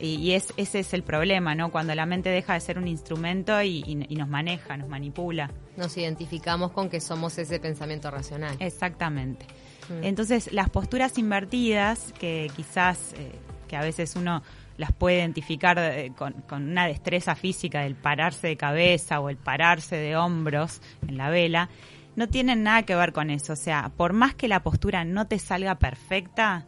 Y, 0.00 0.14
y 0.16 0.32
es, 0.34 0.52
ese 0.56 0.78
es 0.80 0.94
el 0.94 1.02
problema, 1.02 1.56
¿no? 1.56 1.72
Cuando 1.72 1.92
la 1.96 2.06
mente 2.06 2.28
deja 2.30 2.54
de 2.54 2.60
ser 2.60 2.78
un 2.78 2.86
instrumento 2.86 3.60
y, 3.62 3.82
y- 3.84 4.06
y 4.08 4.14
nos 4.16 4.28
maneja, 4.28 4.76
nos 4.76 4.88
manipula. 4.88 5.50
Nos 5.76 5.96
identificamos 5.96 6.70
con 6.70 6.88
que 6.88 7.00
somos 7.00 7.36
ese 7.38 7.58
pensamiento 7.58 8.08
racional. 8.08 8.56
Exactamente. 8.60 9.44
Mm. 9.88 10.04
Entonces, 10.04 10.52
las 10.52 10.70
posturas 10.70 11.18
invertidas, 11.18 12.12
que 12.20 12.48
quizás, 12.54 13.12
eh, 13.18 13.32
que 13.68 13.76
a 13.76 13.82
veces 13.82 14.16
uno 14.16 14.42
las 14.76 14.92
puede 14.92 15.18
identificar 15.18 15.78
eh, 15.78 16.12
con, 16.16 16.32
con 16.48 16.68
una 16.68 16.86
destreza 16.86 17.36
física 17.36 17.82
del 17.82 17.94
pararse 17.94 18.48
de 18.48 18.56
cabeza 18.56 19.20
o 19.20 19.28
el 19.28 19.36
pararse 19.36 19.96
de 19.96 20.16
hombros 20.16 20.80
en 21.06 21.16
la 21.16 21.30
vela, 21.30 21.68
no 22.16 22.26
tienen 22.26 22.64
nada 22.64 22.82
que 22.82 22.96
ver 22.96 23.12
con 23.12 23.30
eso. 23.30 23.52
O 23.52 23.56
sea, 23.56 23.92
por 23.96 24.12
más 24.12 24.34
que 24.34 24.48
la 24.48 24.64
postura 24.64 25.04
no 25.04 25.28
te 25.28 25.38
salga 25.38 25.76
perfecta, 25.76 26.66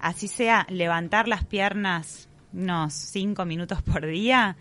así 0.00 0.26
sea 0.26 0.66
levantar 0.68 1.28
las 1.28 1.44
piernas 1.44 2.28
unos 2.52 2.92
5 2.92 3.44
minutos 3.44 3.82
por 3.82 4.06
día, 4.06 4.56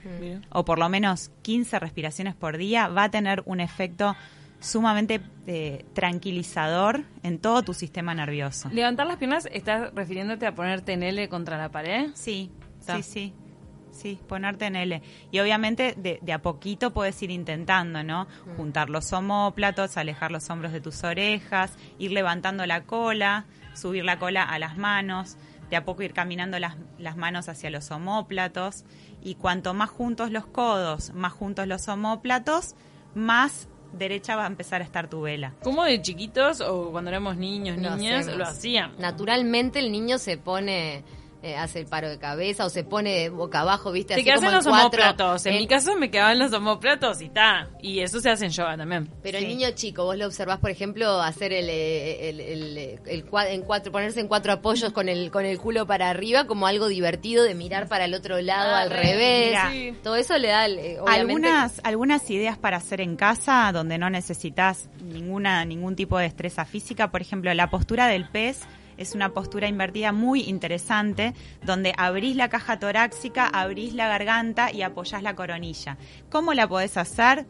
o 0.50 0.66
por 0.66 0.80
lo 0.80 0.90
menos 0.90 1.32
15 1.44 1.80
respiraciones 1.80 2.36
por 2.36 2.58
día, 2.58 2.88
va 2.88 3.06
a 3.06 3.12
tener 3.12 3.44
un 3.46 3.60
efecto 3.60 4.16
sumamente 4.64 5.22
eh, 5.46 5.86
tranquilizador 5.94 7.04
en 7.22 7.40
todo 7.40 7.64
tu 7.64 7.74
sistema 7.74 8.16
nervioso. 8.16 8.70
Levantar 8.72 9.06
las 9.08 9.18
piernas, 9.18 9.48
¿estás 9.52 9.94
refiriéndote 9.94 10.48
a 10.48 10.56
ponerte 10.56 10.94
en 10.94 11.04
L 11.04 11.28
contra 11.30 11.58
la 11.58 11.70
pared? 11.70 12.10
Sí, 12.14 12.52
Está. 12.80 12.98
sí, 12.98 13.04
sí. 13.04 13.34
Sí, 13.92 14.20
ponerte 14.28 14.66
en 14.66 14.76
L. 14.76 15.04
Y 15.32 15.40
obviamente 15.40 15.94
de, 15.96 16.18
de 16.22 16.34
a 16.34 16.42
poquito 16.42 16.92
puedes 16.94 17.22
ir 17.22 17.30
intentando, 17.30 18.04
¿no? 18.04 18.26
Juntar 18.58 18.90
los 18.90 19.14
omóplatos, 19.14 19.98
alejar 19.98 20.32
los 20.32 20.50
hombros 20.50 20.72
de 20.72 20.82
tus 20.82 21.04
orejas, 21.04 21.78
ir 22.00 22.12
levantando 22.12 22.66
la 22.66 22.86
cola, 22.86 23.46
subir 23.76 24.04
la 24.04 24.18
cola 24.18 24.44
a 24.44 24.58
las 24.58 24.78
manos, 24.78 25.38
de 25.70 25.76
a 25.76 25.86
poco 25.86 26.02
ir 26.02 26.14
caminando 26.14 26.58
las, 26.58 26.76
las 26.98 27.18
manos 27.18 27.50
hacia 27.50 27.70
los 27.70 27.92
omóplatos. 27.92 28.84
Y 29.22 29.36
cuanto 29.36 29.76
más 29.76 29.92
juntos 29.92 30.32
los 30.32 30.48
codos, 30.48 31.14
más 31.14 31.34
juntos 31.34 31.68
los 31.68 31.88
omóplatos, 31.88 32.76
más 33.14 33.68
derecha 33.94 34.36
va 34.36 34.44
a 34.44 34.48
empezar 34.48 34.82
a 34.82 34.84
estar 34.84 35.10
tu 35.10 35.22
vela. 35.22 35.54
¿Cómo 35.64 35.84
de 35.84 36.02
chiquitos 36.02 36.62
o 36.62 36.92
cuando 36.92 37.10
éramos 37.10 37.38
niños, 37.38 37.78
niñas, 37.78 38.28
lo 38.28 38.44
hacían? 38.44 38.94
Naturalmente 38.98 39.80
el 39.80 39.92
niño 39.92 40.18
se 40.18 40.38
pone, 40.38 41.04
eh, 41.44 41.56
hace 41.58 41.80
el 41.82 41.86
paro 41.86 42.10
de 42.10 42.18
cabeza 42.18 42.66
o 42.66 42.70
se 42.70 42.84
pone 42.86 43.30
boca 43.30 43.60
abajo, 43.60 43.92
¿viste? 43.92 44.14
Te 44.16 44.22
Así 44.22 44.24
quedas 44.24 44.38
como 44.38 44.50
en 44.50 44.56
los 44.56 44.66
cuatro. 44.66 45.02
homóplatos. 45.04 45.46
En 45.46 45.54
Eh, 45.56 45.60
mi 45.60 45.68
caso 45.68 45.96
me 45.98 46.10
quedaban 46.10 46.40
los 46.40 46.54
homóplatos 46.54 47.22
y 47.22 47.26
está. 47.26 47.68
Y 47.82 48.00
eso 48.00 48.20
se 48.22 48.30
hace 48.30 48.46
en 48.46 48.52
yoga 48.52 48.78
también. 48.78 49.10
Pero 49.22 49.38
Sí. 49.38 49.44
el 49.44 49.50
niño 49.50 49.70
chico, 49.76 50.06
vos 50.06 50.18
lo 50.18 50.26
observás, 50.26 50.60
por 50.60 50.70
ejemplo, 50.72 51.22
hacer 51.22 51.52
el, 51.54 51.68
eh, 51.70 52.30
el, 52.30 52.40
el, 52.40 52.78
el 53.06 53.26
en 53.50 53.62
cuatro, 53.64 53.92
ponerse 53.92 54.22
en 54.22 54.28
cuatro 54.28 54.54
apoyos 54.54 54.94
con 54.94 55.10
el, 55.10 55.30
con 55.32 55.46
el 55.46 55.60
culo 55.60 55.86
para 55.86 56.10
arriba 56.10 56.48
como 56.48 56.66
algo 56.66 56.88
divertido 56.88 57.44
de 57.44 57.54
mirar 57.56 57.88
para 57.90 58.06
el 58.06 58.14
otro 58.14 58.40
lado 58.42 58.74
Ah, 58.76 58.80
al 58.82 58.90
re, 58.90 59.02
revés. 59.04 59.48
mira. 59.50 59.70
Sí. 59.72 59.94
Todo 60.02 60.16
eso 60.16 60.38
le 60.38 60.48
da, 60.48 60.66
eh, 60.68 60.98
obviamente, 61.02 61.12
Algunas, 61.50 61.82
algunas 61.84 62.30
ideas 62.30 62.58
para 62.58 62.78
hacer 62.78 63.02
en 63.02 63.18
casa 63.18 63.70
donde 63.74 63.98
no 63.98 64.10
necesitas 64.10 64.90
ninguna, 65.02 65.66
ningún 65.66 65.96
tipo 65.98 66.18
de 66.18 66.24
destreza 66.24 66.64
física. 66.64 67.12
Por 67.12 67.22
ejemplo, 67.22 67.54
la 67.54 67.70
postura 67.70 68.08
del 68.08 68.30
pez 68.30 68.62
es 68.98 69.16
una 69.16 69.30
postura 69.30 69.68
invertida 69.68 70.12
muy 70.12 70.42
interesante 70.42 71.34
donde 71.64 71.94
abrís 71.98 72.36
la 72.36 72.50
caja 72.50 72.80
torácica, 72.80 73.48
abrís 73.48 73.94
la 73.94 74.08
garganta 74.08 74.72
y 74.72 74.82
apoyás 74.82 75.24
la 75.24 75.36
coronilla. 75.36 75.98
¿Cómo 76.30 76.54
la 76.54 76.68
podés 76.68 76.98
hacer? 76.98 77.46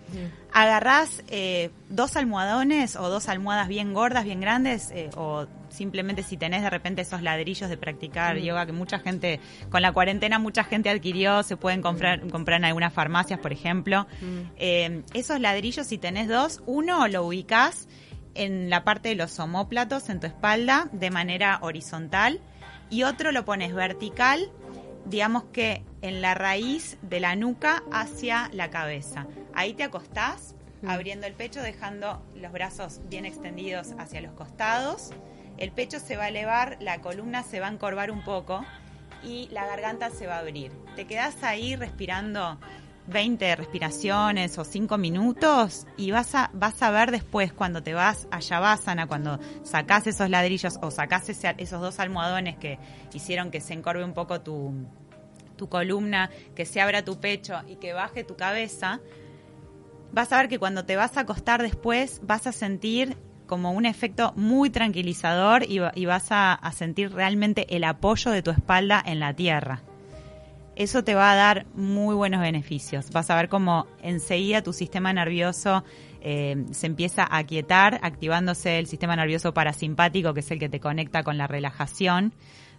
Agarrás 0.51 1.23
eh, 1.29 1.71
dos 1.89 2.15
almohadones 2.15 2.95
o 2.95 3.09
dos 3.09 3.27
almohadas 3.27 3.67
bien 3.67 3.93
gordas, 3.93 4.23
bien 4.25 4.39
grandes, 4.39 4.91
eh, 4.91 5.09
o 5.15 5.47
simplemente 5.69 6.21
si 6.21 6.37
tenés 6.37 6.61
de 6.61 6.69
repente 6.69 7.01
esos 7.01 7.23
ladrillos 7.23 7.69
de 7.69 7.77
practicar 7.77 8.37
yoga 8.37 8.65
que 8.65 8.71
mucha 8.71 8.99
gente, 8.99 9.39
con 9.71 9.81
la 9.81 9.91
cuarentena 9.91 10.37
mucha 10.37 10.63
gente 10.63 10.89
adquirió, 10.89 11.41
se 11.41 11.57
pueden 11.57 11.81
comprar, 11.81 12.27
comprar 12.29 12.59
en 12.59 12.65
algunas 12.65 12.93
farmacias, 12.93 13.39
por 13.39 13.51
ejemplo. 13.51 14.05
Eh, 14.57 15.01
esos 15.13 15.39
ladrillos, 15.39 15.87
si 15.87 15.97
tenés 15.97 16.27
dos, 16.27 16.61
uno 16.67 17.07
lo 17.07 17.25
ubicás 17.25 17.87
en 18.35 18.69
la 18.69 18.83
parte 18.83 19.09
de 19.09 19.15
los 19.15 19.39
omóplatos, 19.39 20.09
en 20.09 20.19
tu 20.19 20.27
espalda, 20.27 20.89
de 20.91 21.11
manera 21.11 21.59
horizontal, 21.61 22.41
y 22.89 23.03
otro 23.03 23.31
lo 23.31 23.45
pones 23.45 23.73
vertical, 23.73 24.51
digamos 25.05 25.43
que 25.45 25.83
en 26.01 26.21
la 26.21 26.33
raíz 26.33 26.97
de 27.01 27.19
la 27.19 27.35
nuca 27.35 27.83
hacia 27.91 28.49
la 28.53 28.69
cabeza. 28.69 29.27
Ahí 29.53 29.73
te 29.73 29.83
acostás, 29.83 30.55
abriendo 30.87 31.27
el 31.27 31.33
pecho, 31.33 31.61
dejando 31.61 32.21
los 32.35 32.51
brazos 32.51 33.01
bien 33.09 33.25
extendidos 33.25 33.93
hacia 33.97 34.21
los 34.21 34.33
costados. 34.33 35.11
El 35.57 35.71
pecho 35.71 35.99
se 35.99 36.17
va 36.17 36.25
a 36.25 36.29
elevar, 36.29 36.77
la 36.79 37.01
columna 37.01 37.43
se 37.43 37.59
va 37.59 37.67
a 37.67 37.71
encorvar 37.71 38.11
un 38.11 38.23
poco 38.23 38.65
y 39.23 39.47
la 39.51 39.65
garganta 39.65 40.09
se 40.09 40.27
va 40.27 40.35
a 40.35 40.39
abrir. 40.39 40.71
Te 40.95 41.05
quedás 41.05 41.43
ahí 41.43 41.75
respirando 41.75 42.59
20 43.07 43.55
respiraciones 43.55 44.57
o 44.57 44.63
5 44.63 44.97
minutos 44.97 45.85
y 45.97 46.11
vas 46.11 46.35
a, 46.35 46.49
vas 46.53 46.81
a 46.81 46.89
ver 46.91 47.11
después 47.11 47.51
cuando 47.53 47.83
te 47.83 47.93
vas 47.93 48.27
a 48.31 48.39
Shavasana, 48.39 49.07
cuando 49.07 49.39
sacás 49.63 50.07
esos 50.07 50.29
ladrillos 50.29 50.79
o 50.81 50.89
sacás 50.91 51.27
ese- 51.29 51.53
esos 51.57 51.81
dos 51.81 51.99
almohadones 51.99 52.55
que 52.57 52.79
hicieron 53.13 53.51
que 53.51 53.59
se 53.61 53.73
encorve 53.73 54.03
un 54.05 54.13
poco 54.13 54.41
tu, 54.41 54.73
tu 55.57 55.67
columna, 55.69 56.29
que 56.55 56.65
se 56.65 56.79
abra 56.81 57.03
tu 57.03 57.19
pecho 57.19 57.55
y 57.67 57.75
que 57.75 57.93
baje 57.93 58.23
tu 58.23 58.35
cabeza, 58.37 58.99
vas 60.11 60.31
a 60.31 60.37
ver 60.37 60.47
que 60.47 60.59
cuando 60.59 60.85
te 60.85 60.95
vas 60.95 61.17
a 61.17 61.21
acostar 61.21 61.61
después 61.61 62.21
vas 62.23 62.47
a 62.47 62.51
sentir 62.51 63.17
como 63.47 63.73
un 63.73 63.85
efecto 63.85 64.31
muy 64.37 64.69
tranquilizador 64.69 65.63
y, 65.69 65.79
va- 65.79 65.91
y 65.93 66.05
vas 66.05 66.27
a 66.31 66.57
sentir 66.73 67.11
realmente 67.11 67.75
el 67.75 67.83
apoyo 67.83 68.31
de 68.31 68.41
tu 68.41 68.51
espalda 68.51 69.03
en 69.05 69.19
la 69.19 69.33
tierra. 69.33 69.81
Eso 70.75 71.03
te 71.03 71.13
va 71.13 71.31
a 71.31 71.35
dar 71.35 71.65
muy 71.75 72.15
buenos 72.15 72.41
beneficios. 72.41 73.11
Vas 73.11 73.29
a 73.29 73.35
ver 73.35 73.47
cómo 73.47 73.85
enseguida 74.01 74.63
tu 74.63 74.73
sistema 74.73 75.13
nervioso 75.13 75.83
eh, 76.21 76.65
se 76.71 76.87
empieza 76.87 77.23
a 77.23 77.37
aquietar, 77.37 77.99
activándose 78.01 78.79
el 78.79 78.87
sistema 78.87 79.15
nervioso 79.15 79.53
parasimpático, 79.53 80.33
que 80.33 80.39
es 80.39 80.49
el 80.51 80.59
que 80.59 80.69
te 80.69 80.79
conecta 80.79 81.23
con 81.23 81.37
la 81.37 81.45
relajación. 81.45 82.33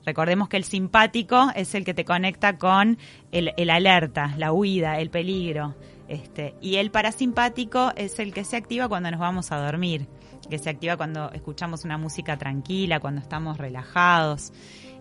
Recordemos 0.05 0.49
que 0.49 0.57
el 0.57 0.65
simpático 0.65 1.51
es 1.55 1.75
el 1.75 1.85
que 1.85 1.95
te 1.95 2.05
conecta 2.05 2.59
con 2.59 2.99
el, 3.33 3.53
el 3.57 3.71
alerta, 3.71 4.35
la 4.39 4.53
huida, 4.53 4.99
el 4.99 5.11
peligro. 5.11 5.75
Este, 6.09 6.55
y 6.61 6.77
el 6.77 6.91
parasimpático 6.91 7.93
es 7.97 8.19
el 8.19 8.35
que 8.35 8.45
se 8.45 8.57
activa 8.57 8.89
cuando 8.89 9.11
nos 9.11 9.21
vamos 9.21 9.53
a 9.53 9.57
dormir, 9.57 10.07
que 10.49 10.59
se 10.59 10.71
activa 10.71 10.97
cuando 10.97 11.31
escuchamos 11.33 11.85
una 11.85 11.99
música 11.99 12.37
tranquila, 12.37 13.01
cuando 13.01 13.21
estamos 13.21 13.59
relajados. 13.59 14.53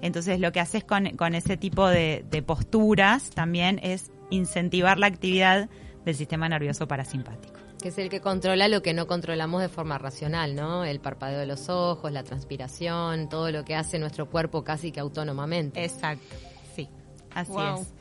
Entonces 0.01 0.39
lo 0.39 0.51
que 0.51 0.59
haces 0.59 0.83
con, 0.83 1.09
con 1.17 1.35
ese 1.35 1.57
tipo 1.57 1.87
de, 1.87 2.25
de 2.29 2.41
posturas 2.41 3.29
también 3.31 3.79
es 3.83 4.11
incentivar 4.29 4.97
la 4.99 5.07
actividad 5.07 5.69
del 6.05 6.15
sistema 6.15 6.49
nervioso 6.49 6.87
parasimpático. 6.87 7.53
que 7.81 7.89
es 7.89 7.97
el 7.97 8.09
que 8.09 8.19
controla 8.21 8.67
lo 8.67 8.81
que 8.81 8.93
no 8.93 9.07
controlamos 9.07 9.61
de 9.61 9.69
forma 9.69 9.97
racional, 9.97 10.55
¿no? 10.55 10.83
El 10.85 10.99
parpadeo 10.99 11.39
de 11.39 11.45
los 11.45 11.69
ojos, 11.69 12.11
la 12.11 12.23
transpiración, 12.23 13.29
todo 13.29 13.51
lo 13.51 13.63
que 13.63 13.75
hace 13.75 13.99
nuestro 13.99 14.29
cuerpo 14.29 14.63
casi 14.63 14.91
que 14.91 14.99
autónomamente. 14.99 15.83
Exacto, 15.83 16.35
sí, 16.75 16.89
así 17.33 17.51
Wow. 17.51 17.81
es. 17.81 17.93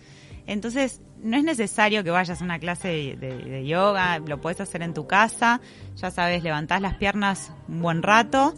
Entonces, 0.47 1.01
no 1.23 1.37
es 1.37 1.45
necesario 1.45 2.03
que 2.05 2.11
vayas 2.11 2.41
a 2.41 2.45
una 2.45 2.59
clase 2.59 2.89
de, 2.89 3.17
de- 3.17 3.45
de 3.45 3.67
yoga, 3.67 4.19
lo 4.19 4.41
puedes 4.41 4.61
hacer 4.61 4.83
en 4.83 4.93
tu 4.95 5.07
casa, 5.07 5.61
ya 5.97 6.11
sabes, 6.11 6.43
levantás 6.43 6.81
las 6.81 6.95
piernas 6.95 7.53
un 7.69 7.81
buen 7.83 8.03
rato 8.03 8.55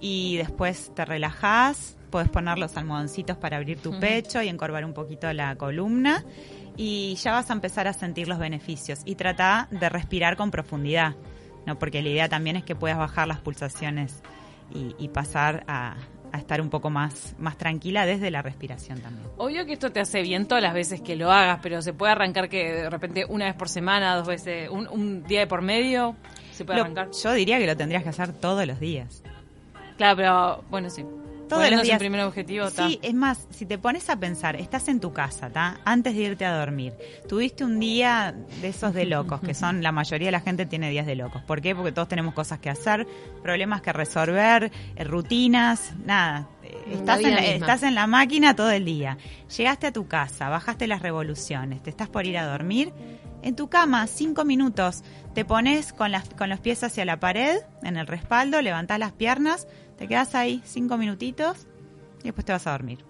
y 0.00 0.36
después 0.36 0.92
te 0.94 1.04
relajás, 1.04 1.96
puedes 2.10 2.28
poner 2.28 2.58
los 2.58 2.76
almohadoncitos 2.76 3.36
para 3.36 3.56
abrir 3.56 3.78
tu 3.80 3.98
pecho 4.00 4.40
y 4.42 4.48
encorvar 4.48 4.84
un 4.84 4.92
poquito 4.94 5.32
la 5.32 5.56
columna 5.56 6.24
y 6.76 7.14
ya 7.16 7.32
vas 7.32 7.50
a 7.50 7.52
empezar 7.54 7.88
a 7.88 7.92
sentir 7.92 8.28
los 8.28 8.38
beneficios 8.38 9.00
y 9.04 9.14
trata 9.14 9.68
de 9.70 9.88
respirar 9.88 10.36
con 10.36 10.50
profundidad, 10.50 11.14
¿no? 11.66 11.78
Porque 11.78 12.02
la 12.02 12.08
idea 12.10 12.28
también 12.28 12.56
es 12.56 12.64
que 12.64 12.74
puedas 12.76 12.98
bajar 12.98 13.26
las 13.28 13.40
pulsaciones 13.40 14.22
y, 14.74 14.94
y 14.98 15.08
pasar 15.08 15.64
a, 15.68 15.96
a 16.32 16.38
estar 16.38 16.60
un 16.60 16.70
poco 16.70 16.90
más, 16.90 17.34
más 17.38 17.56
tranquila 17.56 18.04
desde 18.06 18.30
la 18.30 18.42
respiración 18.42 19.00
también. 19.00 19.26
Obvio 19.38 19.64
que 19.66 19.72
esto 19.72 19.90
te 19.92 20.00
hace 20.00 20.22
bien 20.22 20.46
todas 20.46 20.62
las 20.62 20.74
veces 20.74 21.00
que 21.00 21.16
lo 21.16 21.30
hagas, 21.32 21.60
pero 21.62 21.80
se 21.82 21.92
puede 21.92 22.12
arrancar 22.12 22.48
que 22.48 22.72
de 22.72 22.90
repente 22.90 23.24
una 23.28 23.46
vez 23.46 23.54
por 23.54 23.68
semana, 23.68 24.14
dos 24.16 24.26
veces, 24.26 24.68
un, 24.70 24.88
un 24.88 25.22
día 25.24 25.40
de 25.40 25.46
por 25.46 25.62
medio, 25.62 26.16
se 26.52 26.64
puede 26.64 26.78
Lo- 26.78 26.84
arrancar. 26.84 27.08
yo 27.10 27.32
diría 27.32 27.58
que 27.58 27.66
lo 27.66 27.76
tendrías 27.76 28.02
que 28.02 28.08
hacer 28.10 28.32
todos 28.32 28.66
los 28.66 28.80
días. 28.80 29.22
Claro, 29.96 30.16
pero 30.16 30.64
bueno, 30.70 30.90
sí. 30.90 31.04
Todos 31.48 31.62
Poniéndose 31.62 31.76
los 31.76 31.82
días. 31.84 31.94
en 31.94 31.98
primer 31.98 32.20
objetivo, 32.22 32.70
ta. 32.70 32.88
Sí, 32.88 32.98
es 33.02 33.14
más, 33.14 33.46
si 33.50 33.66
te 33.66 33.78
pones 33.78 34.10
a 34.10 34.16
pensar, 34.16 34.56
estás 34.56 34.88
en 34.88 35.00
tu 35.00 35.12
casa, 35.12 35.50
¿ta? 35.50 35.80
Antes 35.84 36.14
de 36.14 36.22
irte 36.22 36.44
a 36.44 36.56
dormir. 36.56 36.94
Tuviste 37.28 37.64
un 37.64 37.78
día 37.78 38.34
de 38.60 38.68
esos 38.68 38.92
de 38.94 39.04
locos, 39.04 39.40
que 39.40 39.54
son, 39.54 39.82
la 39.82 39.92
mayoría 39.92 40.26
de 40.26 40.32
la 40.32 40.40
gente 40.40 40.66
tiene 40.66 40.90
días 40.90 41.06
de 41.06 41.14
locos. 41.14 41.42
¿Por 41.42 41.60
qué? 41.60 41.74
Porque 41.74 41.92
todos 41.92 42.08
tenemos 42.08 42.34
cosas 42.34 42.58
que 42.58 42.68
hacer, 42.68 43.06
problemas 43.42 43.80
que 43.80 43.92
resolver, 43.92 44.72
eh, 44.96 45.04
rutinas, 45.04 45.94
nada. 46.04 46.48
Estás 46.90 47.20
en, 47.20 47.34
la, 47.34 47.44
estás 47.44 47.82
en 47.84 47.94
la 47.94 48.06
máquina 48.06 48.56
todo 48.56 48.70
el 48.70 48.84
día. 48.84 49.18
Llegaste 49.56 49.86
a 49.86 49.92
tu 49.92 50.08
casa, 50.08 50.48
bajaste 50.48 50.86
las 50.86 51.00
revoluciones, 51.00 51.82
te 51.82 51.90
estás 51.90 52.08
por 52.08 52.26
ir 52.26 52.38
a 52.38 52.46
dormir. 52.46 52.92
En 53.42 53.54
tu 53.54 53.68
cama, 53.68 54.06
cinco 54.08 54.44
minutos, 54.44 55.04
te 55.34 55.44
pones 55.44 55.92
con, 55.92 56.10
las, 56.10 56.28
con 56.30 56.48
los 56.48 56.58
pies 56.58 56.82
hacia 56.82 57.04
la 57.04 57.20
pared, 57.20 57.58
en 57.82 57.96
el 57.96 58.08
respaldo, 58.08 58.60
levantás 58.62 58.98
las 58.98 59.12
piernas, 59.12 59.68
te 59.96 60.06
quedas 60.08 60.34
ahí 60.34 60.60
cinco 60.64 60.96
minutitos 60.96 61.66
y 62.20 62.24
después 62.24 62.44
te 62.44 62.52
vas 62.52 62.66
a 62.66 62.72
dormir. 62.72 63.04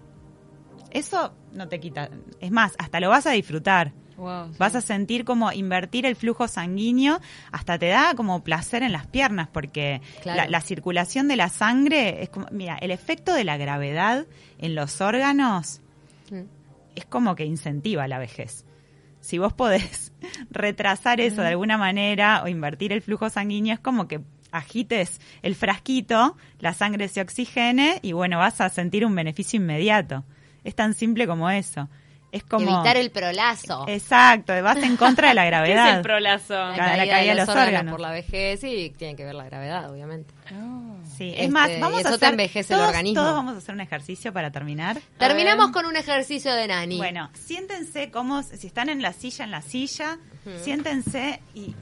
Eso 0.91 1.33
no 1.53 1.67
te 1.67 1.79
quita, 1.79 2.09
es 2.39 2.51
más, 2.51 2.73
hasta 2.79 2.99
lo 2.99 3.09
vas 3.09 3.25
a 3.27 3.31
disfrutar. 3.31 3.93
Wow, 4.15 4.47
sí. 4.51 4.55
Vas 4.57 4.73
a 4.75 4.81
sentir 4.81 5.25
como 5.25 5.51
invertir 5.51 6.05
el 6.07 6.15
flujo 6.15 6.47
sanguíneo, 6.47 7.19
hasta 7.51 7.77
te 7.77 7.87
da 7.89 8.13
como 8.15 8.43
placer 8.43 8.81
en 8.81 8.91
las 8.91 9.05
piernas, 9.05 9.47
porque 9.51 10.01
Claro. 10.23 10.37
la, 10.43 10.47
la 10.49 10.61
circulación 10.61 11.27
de 11.27 11.35
la 11.35 11.49
sangre 11.49 12.23
es 12.23 12.29
como, 12.29 12.47
mira, 12.51 12.77
el 12.77 12.89
efecto 12.91 13.33
de 13.33 13.43
la 13.43 13.57
gravedad 13.57 14.25
en 14.57 14.73
los 14.75 15.01
órganos 15.01 15.81
Mm. 16.31 16.41
es 16.95 17.05
como 17.05 17.35
que 17.35 17.45
incentiva 17.45 18.07
la 18.07 18.17
vejez. 18.17 18.65
Si 19.21 19.37
vos 19.37 19.53
podés 19.53 20.11
retrasar 20.49 21.21
eso 21.21 21.41
de 21.41 21.49
alguna 21.49 21.77
manera 21.77 22.41
o 22.43 22.47
invertir 22.47 22.91
el 22.93 23.01
flujo 23.01 23.29
sanguíneo, 23.29 23.73
es 23.75 23.79
como 23.79 24.07
que 24.07 24.21
agites 24.51 25.19
el 25.41 25.55
frasquito, 25.55 26.35
la 26.59 26.73
sangre 26.73 27.07
se 27.07 27.21
oxigene 27.21 27.99
y 28.01 28.11
bueno, 28.13 28.37
vas 28.39 28.61
a 28.61 28.69
sentir 28.69 29.05
un 29.05 29.15
beneficio 29.15 29.57
inmediato. 29.57 30.23
Es 30.63 30.75
tan 30.75 30.93
simple 30.93 31.27
como 31.27 31.49
eso. 31.49 31.87
Es 32.29 32.43
como... 32.43 32.65
Evitar 32.69 32.97
el 32.97 33.09
prolazo. 33.09 33.85
Exacto, 33.87 34.51
vas 34.61 34.75
en 34.83 34.97
contra 34.97 35.29
de 35.29 35.33
la 35.33 35.43
¿Qué 35.45 35.47
gravedad. 35.47 35.89
es 35.91 35.95
el 35.97 36.01
prolazo? 36.01 36.53
la 36.55 36.71
la 36.71 36.75
caída, 36.77 36.97
caída 37.13 37.19
de 37.21 37.27
de 37.29 37.35
los, 37.35 37.47
los 37.47 37.49
órganos, 37.49 37.67
órganos. 37.69 37.91
por 37.93 37.99
la 38.01 38.11
vejez 38.11 38.63
y 38.65 38.89
tiene 38.89 39.15
que 39.15 39.23
ver 39.23 39.33
la 39.35 39.45
gravedad, 39.45 39.89
obviamente. 39.89 40.33
Sí, 41.17 41.29
Este, 41.29 41.45
es 41.45 41.49
más, 41.49 41.69
vamos 41.79 41.99
eso 42.01 42.09
a 42.09 42.11
te 42.11 42.15
hacer 42.25 42.29
envejece 42.31 42.73
el 42.73 42.79
todos- 42.79 42.89
organismo. 42.89 43.21
Todos 43.21 43.33
vamos 43.33 43.55
a 43.55 43.57
hacer 43.59 43.73
un 43.75 43.81
ejercicio 43.81 44.33
para 44.33 44.51
terminar. 44.51 44.99
Terminamos 45.17 45.71
con 45.71 45.85
un 45.85 45.95
ejercicio 45.95 46.53
de 46.53 46.67
Nani. 46.67 46.97
Bueno, 46.97 47.29
siéntense 47.33 48.11
como 48.11 48.43
si 48.43 48.67
están 48.67 48.89
en 48.89 49.01
la 49.01 49.13
silla, 49.13 49.45
en 49.45 49.51
la 49.51 49.61
silla, 49.61 50.17
siéntense 50.63 51.41
y 51.53 51.75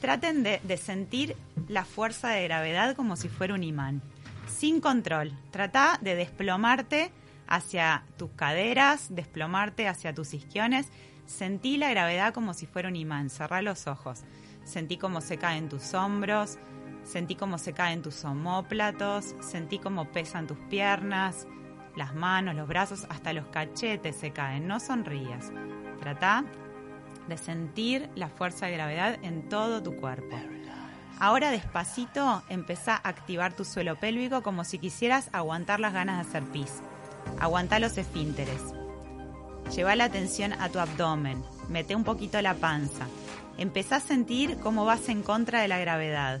traten 0.00 0.42
de, 0.42 0.76
sentir 0.76 1.36
la 1.68 1.84
fuerza 1.84 2.30
de 2.30 2.44
gravedad 2.44 2.96
como 2.96 3.16
si 3.16 3.28
fuera 3.28 3.54
un 3.54 3.62
imán, 3.62 4.02
sin 4.48 4.80
control. 4.80 5.32
Trata 5.50 5.98
de 6.00 6.16
desplomarte 6.16 7.12
hacia 7.46 8.04
tus 8.16 8.30
caderas, 8.30 9.14
desplomarte 9.14 9.86
hacia 9.86 10.14
tus 10.14 10.34
isquiones. 10.34 10.88
Sentí 11.26 11.76
la 11.76 11.90
gravedad 11.90 12.34
como 12.34 12.54
si 12.54 12.66
fuera 12.66 12.88
un 12.88 12.96
imán. 12.96 13.30
Cerrá 13.30 13.62
los 13.62 13.86
ojos. 13.86 14.22
Sentí 14.64 14.96
cómo 14.96 15.20
se 15.20 15.36
caen 15.36 15.68
tus 15.68 15.94
hombros, 15.94 16.58
sentí 17.04 17.34
cómo 17.34 17.58
se 17.58 17.72
caen 17.72 18.02
tus 18.02 18.24
omóplatos, 18.24 19.34
sentí 19.40 19.78
cómo 19.78 20.10
pesan 20.10 20.46
tus 20.46 20.58
piernas, 20.68 21.46
las 21.96 22.14
manos, 22.14 22.54
los 22.54 22.68
brazos, 22.68 23.06
hasta 23.08 23.32
los 23.32 23.46
cachetes 23.46 24.16
se 24.16 24.32
caen. 24.32 24.66
No 24.66 24.80
sonrías. 24.80 25.52
Trata 26.00 26.44
de 27.28 27.36
sentir 27.36 28.08
la 28.14 28.28
fuerza 28.28 28.66
de 28.66 28.72
gravedad 28.72 29.18
en 29.22 29.48
todo 29.48 29.82
tu 29.82 29.96
cuerpo. 29.96 30.38
Ahora 31.18 31.50
despacito 31.50 32.42
empezá 32.48 32.94
a 32.94 33.08
activar 33.08 33.52
tu 33.52 33.64
suelo 33.64 33.96
pélvico 33.96 34.42
como 34.42 34.64
si 34.64 34.78
quisieras 34.78 35.28
aguantar 35.32 35.78
las 35.78 35.92
ganas 35.92 36.16
de 36.16 36.28
hacer 36.28 36.50
pis. 36.50 36.80
Aguanta 37.38 37.78
los 37.78 37.98
esfínteres. 37.98 38.62
Lleva 39.74 39.94
la 39.96 40.04
atención 40.04 40.54
a 40.54 40.68
tu 40.70 40.78
abdomen. 40.78 41.44
Mete 41.68 41.94
un 41.94 42.04
poquito 42.04 42.40
la 42.40 42.54
panza. 42.54 43.06
Empezá 43.58 43.96
a 43.96 44.00
sentir 44.00 44.56
cómo 44.58 44.84
vas 44.84 45.08
en 45.10 45.22
contra 45.22 45.60
de 45.60 45.68
la 45.68 45.78
gravedad. 45.78 46.40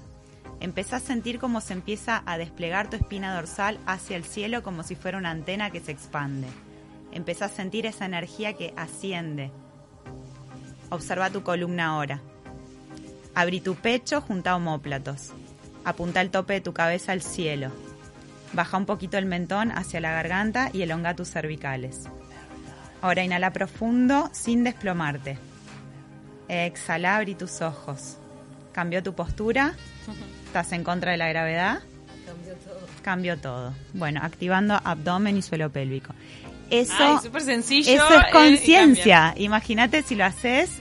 Empezá 0.60 0.96
a 0.96 1.00
sentir 1.00 1.38
cómo 1.38 1.60
se 1.60 1.74
empieza 1.74 2.22
a 2.26 2.38
desplegar 2.38 2.90
tu 2.90 2.96
espina 2.96 3.34
dorsal 3.34 3.78
hacia 3.86 4.16
el 4.16 4.24
cielo 4.24 4.62
como 4.62 4.82
si 4.82 4.94
fuera 4.94 5.18
una 5.18 5.30
antena 5.30 5.70
que 5.70 5.80
se 5.80 5.92
expande. 5.92 6.48
Empezá 7.12 7.46
a 7.46 7.50
sentir 7.50 7.86
esa 7.86 8.06
energía 8.06 8.54
que 8.54 8.72
asciende. 8.76 9.50
Observa 10.90 11.30
tu 11.30 11.42
columna 11.42 11.86
ahora. 11.86 12.20
Abrí 13.34 13.60
tu 13.60 13.74
pecho 13.76 14.20
junto 14.20 14.50
a 14.50 14.56
homóplatos. 14.56 15.30
Apunta 15.84 16.20
el 16.20 16.30
tope 16.30 16.54
de 16.54 16.60
tu 16.60 16.72
cabeza 16.72 17.12
al 17.12 17.22
cielo. 17.22 17.70
Baja 18.52 18.76
un 18.76 18.86
poquito 18.86 19.16
el 19.16 19.26
mentón 19.26 19.70
hacia 19.70 20.00
la 20.00 20.12
garganta 20.12 20.70
y 20.72 20.82
elonga 20.82 21.14
tus 21.14 21.30
cervicales. 21.30 22.04
Ahora 23.00 23.22
inhala 23.22 23.52
profundo 23.52 24.28
sin 24.32 24.64
desplomarte. 24.64 25.38
Exhala, 26.48 27.16
abrí 27.16 27.34
tus 27.34 27.62
ojos. 27.62 28.16
¿Cambió 28.72 29.02
tu 29.02 29.14
postura? 29.14 29.74
¿Estás 30.46 30.72
en 30.72 30.82
contra 30.82 31.12
de 31.12 31.16
la 31.16 31.28
gravedad? 31.28 31.80
Cambió 32.26 32.54
todo. 32.56 32.80
Cambió 33.02 33.38
todo. 33.38 33.74
Bueno, 33.94 34.20
activando 34.22 34.80
abdomen 34.82 35.36
y 35.36 35.42
suelo 35.42 35.70
pélvico. 35.70 36.12
Eso, 36.70 36.92
Ay, 36.98 37.16
súper 37.22 37.42
sencillo. 37.42 37.92
eso 37.92 38.14
eh, 38.14 38.16
es 38.22 38.28
y 38.28 38.32
conciencia. 38.32 39.34
Imagínate 39.36 40.02
si 40.02 40.14
lo 40.14 40.24
haces 40.24 40.80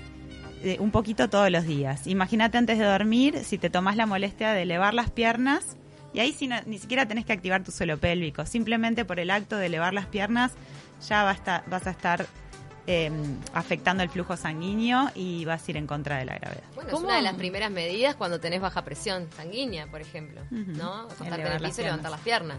eh, 0.63 0.77
un 0.79 0.91
poquito 0.91 1.29
todos 1.29 1.50
los 1.50 1.65
días. 1.65 2.05
Imagínate 2.08 2.58
antes 2.58 2.77
de 2.77 2.86
dormir, 2.86 3.43
si 3.43 3.58
te 3.58 3.69
tomas 3.69 3.96
la 3.96 4.05
molestia 4.05 4.51
de 4.53 4.63
elevar 4.63 4.93
las 4.93 5.10
piernas, 5.10 5.77
y 6.13 6.19
ahí 6.19 6.31
si 6.34 6.48
no- 6.48 6.62
ni 6.65 6.77
siquiera 6.79 7.08
tenés 7.08 7.25
que 7.25 7.34
activar 7.34 7.63
tu 7.63 7.72
suelo 7.72 7.98
pélvico. 7.98 8.46
Simplemente 8.46 9.05
por 9.05 9.19
el 9.19 9.31
acto 9.31 9.58
de 9.58 9.65
elevar 9.67 9.93
las 9.93 10.05
piernas, 10.08 10.51
ya 11.08 11.24
va 11.24 11.31
a 11.31 11.34
estar- 11.34 11.63
vas 11.67 11.88
a 11.88 11.91
estar 11.91 12.25
eh, 12.91 13.12
afectando 13.53 14.01
el 14.01 14.10
flujo 14.10 14.36
sanguíneo 14.36 15.12
y 15.13 15.46
vas 15.46 15.67
a 15.67 15.72
ir 15.72 15.77
en 15.77 15.86
contra 15.86 16.17
de 16.17 16.25
la 16.25 16.36
gravedad. 16.39 16.63
Bueno, 16.74 16.89
¿Cómo? 16.89 17.03
es 17.03 17.08
una 17.10 17.15
de 17.17 17.22
las 17.22 17.36
primeras 17.36 17.69
medidas 17.69 18.15
cuando 18.15 18.39
tenés 18.39 18.62
baja 18.62 18.84
presión 18.84 19.27
sanguínea, 19.38 19.86
por 19.86 20.01
ejemplo. 20.01 20.41
¿no? 20.50 21.01
Acostarte 21.01 21.41
en 21.41 21.51
el 21.53 21.62
piso 21.62 21.81
y 21.81 21.84
levantar 21.84 22.10
las 22.10 22.22
piernas. 22.22 22.58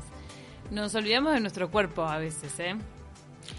Nos 0.70 0.94
olvidamos 0.94 1.32
de 1.34 1.40
nuestro 1.40 1.68
cuerpo 1.72 2.04
a 2.04 2.18
veces, 2.18 2.52
¿eh? 2.60 2.76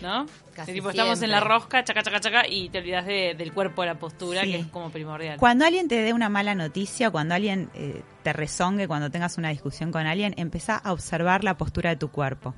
¿No? 0.01 0.25
Casi 0.55 0.73
tipo, 0.73 0.89
estamos 0.89 1.21
en 1.21 1.31
la 1.31 1.39
rosca, 1.39 1.83
chaca, 1.83 2.01
chaca, 2.03 2.19
chaca, 2.19 2.47
y 2.47 2.69
te 2.69 2.79
olvidas 2.79 3.05
de- 3.05 3.35
del 3.37 3.53
cuerpo, 3.53 3.81
de 3.81 3.87
la 3.89 3.95
postura, 3.99 4.41
Sí. 4.43 4.51
que 4.51 4.57
es 4.59 4.65
como 4.67 4.89
primordial. 4.89 5.37
Cuando 5.37 5.65
alguien 5.65 5.87
te 5.87 6.01
dé 6.01 6.13
una 6.13 6.29
mala 6.29 6.55
noticia, 6.55 7.09
cuando 7.11 7.35
alguien 7.35 7.69
eh, 7.73 8.01
te 8.23 8.33
rezongue, 8.33 8.87
cuando 8.87 9.09
tengas 9.11 9.37
una 9.37 9.49
discusión 9.49 9.91
con 9.91 10.05
alguien, 10.07 10.33
empezá 10.37 10.75
a 10.77 10.91
observar 10.93 11.43
la 11.43 11.55
postura 11.57 11.89
de 11.91 11.95
tu 11.97 12.09
cuerpo. 12.09 12.53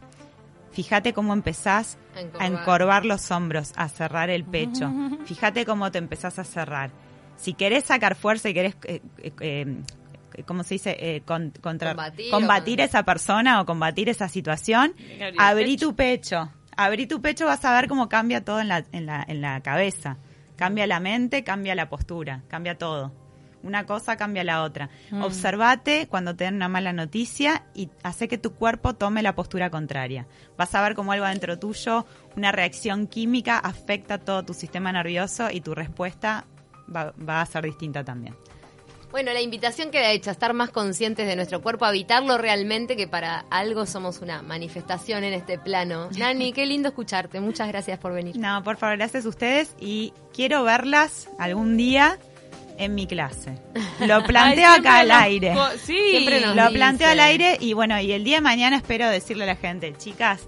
Fíjate 0.72 1.14
cómo 1.14 1.34
empezás 1.34 1.98
A 2.40 2.44
a 2.44 2.48
encorvar. 2.48 3.06
los 3.06 3.30
hombros, 3.32 3.74
a 3.76 3.88
cerrar 3.90 4.30
el 4.30 4.44
pecho. 4.44 4.92
Fíjate 5.26 5.66
cómo 5.66 5.92
te 5.92 6.00
empezás 6.00 6.40
a 6.40 6.44
cerrar. 6.44 6.92
Si 7.36 7.54
querés 7.54 7.84
sacar 7.86 8.16
fuerza 8.16 8.50
y 8.50 8.54
querés, 8.54 8.76
eh, 8.86 9.02
eh, 9.20 9.32
eh, 9.42 10.44
¿cómo 10.46 10.64
se 10.64 10.76
dice? 10.76 10.96
Eh, 11.00 11.22
con- 11.26 11.52
contra, 11.62 11.92
Combatir 11.92 12.32
combatir, 12.32 12.82
esa 12.82 13.04
persona 13.04 13.62
o 13.62 13.66
combatir 13.66 14.10
esa 14.10 14.28
situación, 14.30 14.94
abrí 15.38 15.74
pecho. 15.76 15.88
tu 15.90 15.96
pecho. 15.96 16.50
Abrí 16.78 17.08
tu 17.08 17.22
pecho, 17.22 17.46
vas 17.46 17.64
a 17.66 17.74
ver 17.74 17.88
cómo 17.88 18.10
cambia 18.10 18.44
todo 18.44 18.60
en 18.60 18.68
la, 18.68 18.84
en 18.92 19.06
la, 19.06 19.24
en 19.28 19.42
la 19.42 19.62
cabeza. 19.62 20.18
Cambia 20.56 20.88
la 20.88 21.00
mente, 21.00 21.44
cambia 21.44 21.76
la 21.76 21.90
postura, 21.90 22.44
cambia 22.48 22.78
todo. 22.78 23.12
Una 23.64 23.86
cosa 23.86 24.18
cambia 24.18 24.44
la 24.44 24.64
otra. 24.64 24.90
Mm. 25.10 25.24
Observate 25.24 26.08
cuando 26.08 26.36
te 26.36 26.44
den 26.44 26.56
una 26.56 26.68
mala 26.68 26.92
noticia 26.92 27.64
y 27.74 27.90
hace 28.04 28.28
que 28.28 28.38
tu 28.38 28.54
cuerpo 28.54 28.94
tome 28.94 29.24
la 29.24 29.36
postura 29.36 29.70
contraria. 29.70 30.28
Vas 30.58 30.76
a 30.76 30.82
ver 30.82 30.96
cómo 30.96 31.14
algo 31.14 31.26
dentro 31.26 31.58
tuyo, 31.58 32.06
una 32.36 32.52
reacción 32.52 33.08
química, 33.08 33.58
afecta 33.58 34.18
todo 34.18 34.44
tu 34.44 34.54
sistema 34.54 34.92
nervioso 34.92 35.50
y 35.50 35.62
tu 35.62 35.74
respuesta 35.74 36.46
va, 36.94 37.14
va 37.18 37.42
a 37.42 37.46
ser 37.46 37.64
distinta 37.64 38.04
también. 38.04 38.36
Bueno, 39.14 39.32
la 39.32 39.42
invitación 39.42 39.92
queda 39.92 40.10
hecha, 40.12 40.32
estar 40.32 40.54
más 40.54 40.72
conscientes 40.72 41.28
de 41.28 41.36
nuestro 41.36 41.62
cuerpo, 41.62 41.86
habitarlo 41.86 42.36
realmente, 42.40 42.96
que 42.96 43.08
para 43.08 43.46
algo 43.52 43.86
somos 43.86 44.22
una 44.22 44.42
manifestación 44.42 45.24
en 45.24 45.34
este 45.34 45.60
plano. 45.60 46.10
Nani, 46.18 46.52
qué 46.52 46.66
lindo 46.66 46.90
escucharte. 46.90 47.40
Muchas 47.40 47.68
gracias 47.68 48.00
por 48.00 48.12
venir. 48.12 48.36
No, 48.38 48.64
por 48.64 48.76
favor, 48.76 48.98
gracias 48.98 49.28
a 49.28 49.30
ustedes 49.30 49.76
y 49.80 50.14
quiero 50.34 50.64
verlas 50.64 51.30
algún 51.38 51.78
día 51.78 52.18
en 52.80 52.96
mi 52.96 53.06
clase. 53.06 53.56
Lo 54.00 54.24
planteo 54.26 54.72
acá 54.72 55.02
al 55.02 55.10
nos 55.10 55.18
aire. 55.18 55.54
Sí, 55.86 56.28
Lo 56.56 56.64
dice. 56.66 56.74
planteo 56.74 57.10
al 57.10 57.20
aire 57.20 57.58
y 57.60 57.74
bueno, 57.74 58.00
y 58.02 58.14
el 58.14 58.24
día 58.24 58.38
de 58.38 58.42
mañana 58.42 58.78
espero 58.78 59.08
decirle 59.10 59.44
a 59.44 59.48
la 59.48 59.56
gente, 59.58 59.94
chicas 59.96 60.42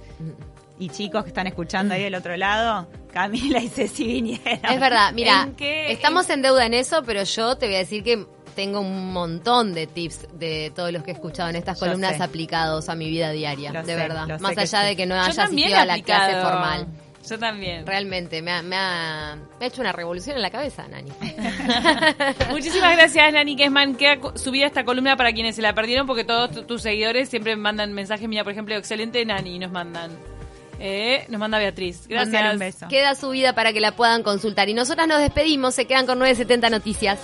y 0.80 0.90
chicos 0.90 1.22
que 1.24 1.28
están 1.30 1.46
escuchando 1.46 1.94
ahí 1.94 2.02
del 2.02 2.16
otro 2.16 2.36
lado, 2.36 2.90
Camila 3.14 3.60
y 3.60 3.70
Ceci 3.70 4.06
vinieron. 4.06 4.60
Es 4.66 4.80
verdad, 4.80 5.14
mira, 5.14 5.44
¿En 5.48 5.54
qué- 5.56 5.92
estamos 5.92 6.28
en 6.32 6.42
deuda 6.42 6.66
en 6.66 6.74
eso, 6.74 7.04
pero 7.06 7.24
yo 7.24 7.56
te 7.58 7.68
voy 7.68 7.76
a 7.76 7.78
decir 7.78 8.04
que 8.04 8.26
tengo 8.56 8.80
un 8.80 9.12
montón 9.14 9.74
de 9.74 9.86
tips 9.88 10.28
de 10.40 10.72
todos 10.76 10.92
los 10.92 11.04
que 11.04 11.12
he 11.12 11.14
escuchado 11.14 11.50
en 11.50 11.56
estas 11.58 11.80
Yo 11.80 11.86
columnas 11.88 12.18
sé. 12.18 12.24
aplicados 12.24 12.90
a 12.90 12.96
mi 12.96 13.10
vida 13.10 13.32
diaria, 13.32 13.72
Lo 13.72 13.82
de 13.82 13.86
sé, 13.86 13.96
verdad. 13.96 14.40
Más 14.40 14.58
allá 14.58 14.82
sí. 14.82 14.88
de 14.88 14.96
que 14.96 15.06
no 15.06 15.16
haya 15.16 15.44
asistido 15.44 15.78
a 15.78 15.86
la 15.86 16.02
clase 16.02 16.42
formal. 16.42 16.88
Yo 17.28 17.40
también. 17.40 17.88
Realmente, 17.88 18.42
me 18.44 18.52
ha, 18.52 18.62
me 18.62 18.76
ha- 18.76 19.36
me 19.60 19.66
ha 19.66 19.68
hecho 19.68 19.82
una 19.82 19.92
revolución 19.92 20.36
en 20.36 20.44
la 20.44 20.52
cabeza, 20.52 20.88
Nani. 20.88 21.12
Muchísimas 22.52 22.96
gracias, 22.96 23.34
Nani 23.34 23.56
Kesman. 23.56 23.96
Queda 23.96 24.18
subida 24.36 24.68
esta 24.68 24.86
columna 24.86 25.18
para 25.18 25.34
quienes 25.34 25.56
se 25.56 25.62
la 25.64 25.74
perdieron, 25.74 26.06
porque 26.08 26.24
todos 26.24 26.52
tu- 26.52 26.64
tus 26.64 26.82
seguidores 26.84 27.30
siempre 27.30 27.56
me 27.56 27.62
mandan 27.64 27.94
mensajes. 27.94 28.28
Mira, 28.30 28.44
por 28.44 28.52
ejemplo, 28.54 28.76
excelente 28.76 29.26
Nani, 29.26 29.58
nos 29.60 29.72
mandan. 29.72 30.12
Eh, 30.80 31.26
nos 31.30 31.40
manda 31.40 31.58
Beatriz. 31.58 32.08
Gracias. 32.08 32.32
Mandale 32.34 32.54
un 32.54 32.60
beso. 32.60 32.88
Queda 32.90 33.16
subida 33.16 33.54
para 33.56 33.74
que 33.74 33.80
la 33.80 33.94
puedan 33.96 34.22
consultar. 34.24 34.70
Y 34.70 34.74
nosotras 34.74 35.08
nos 35.08 35.20
despedimos, 35.20 35.74
se 35.74 35.86
quedan 35.86 36.06
con 36.06 36.20
970 36.20 36.70
Noticias. 36.70 37.20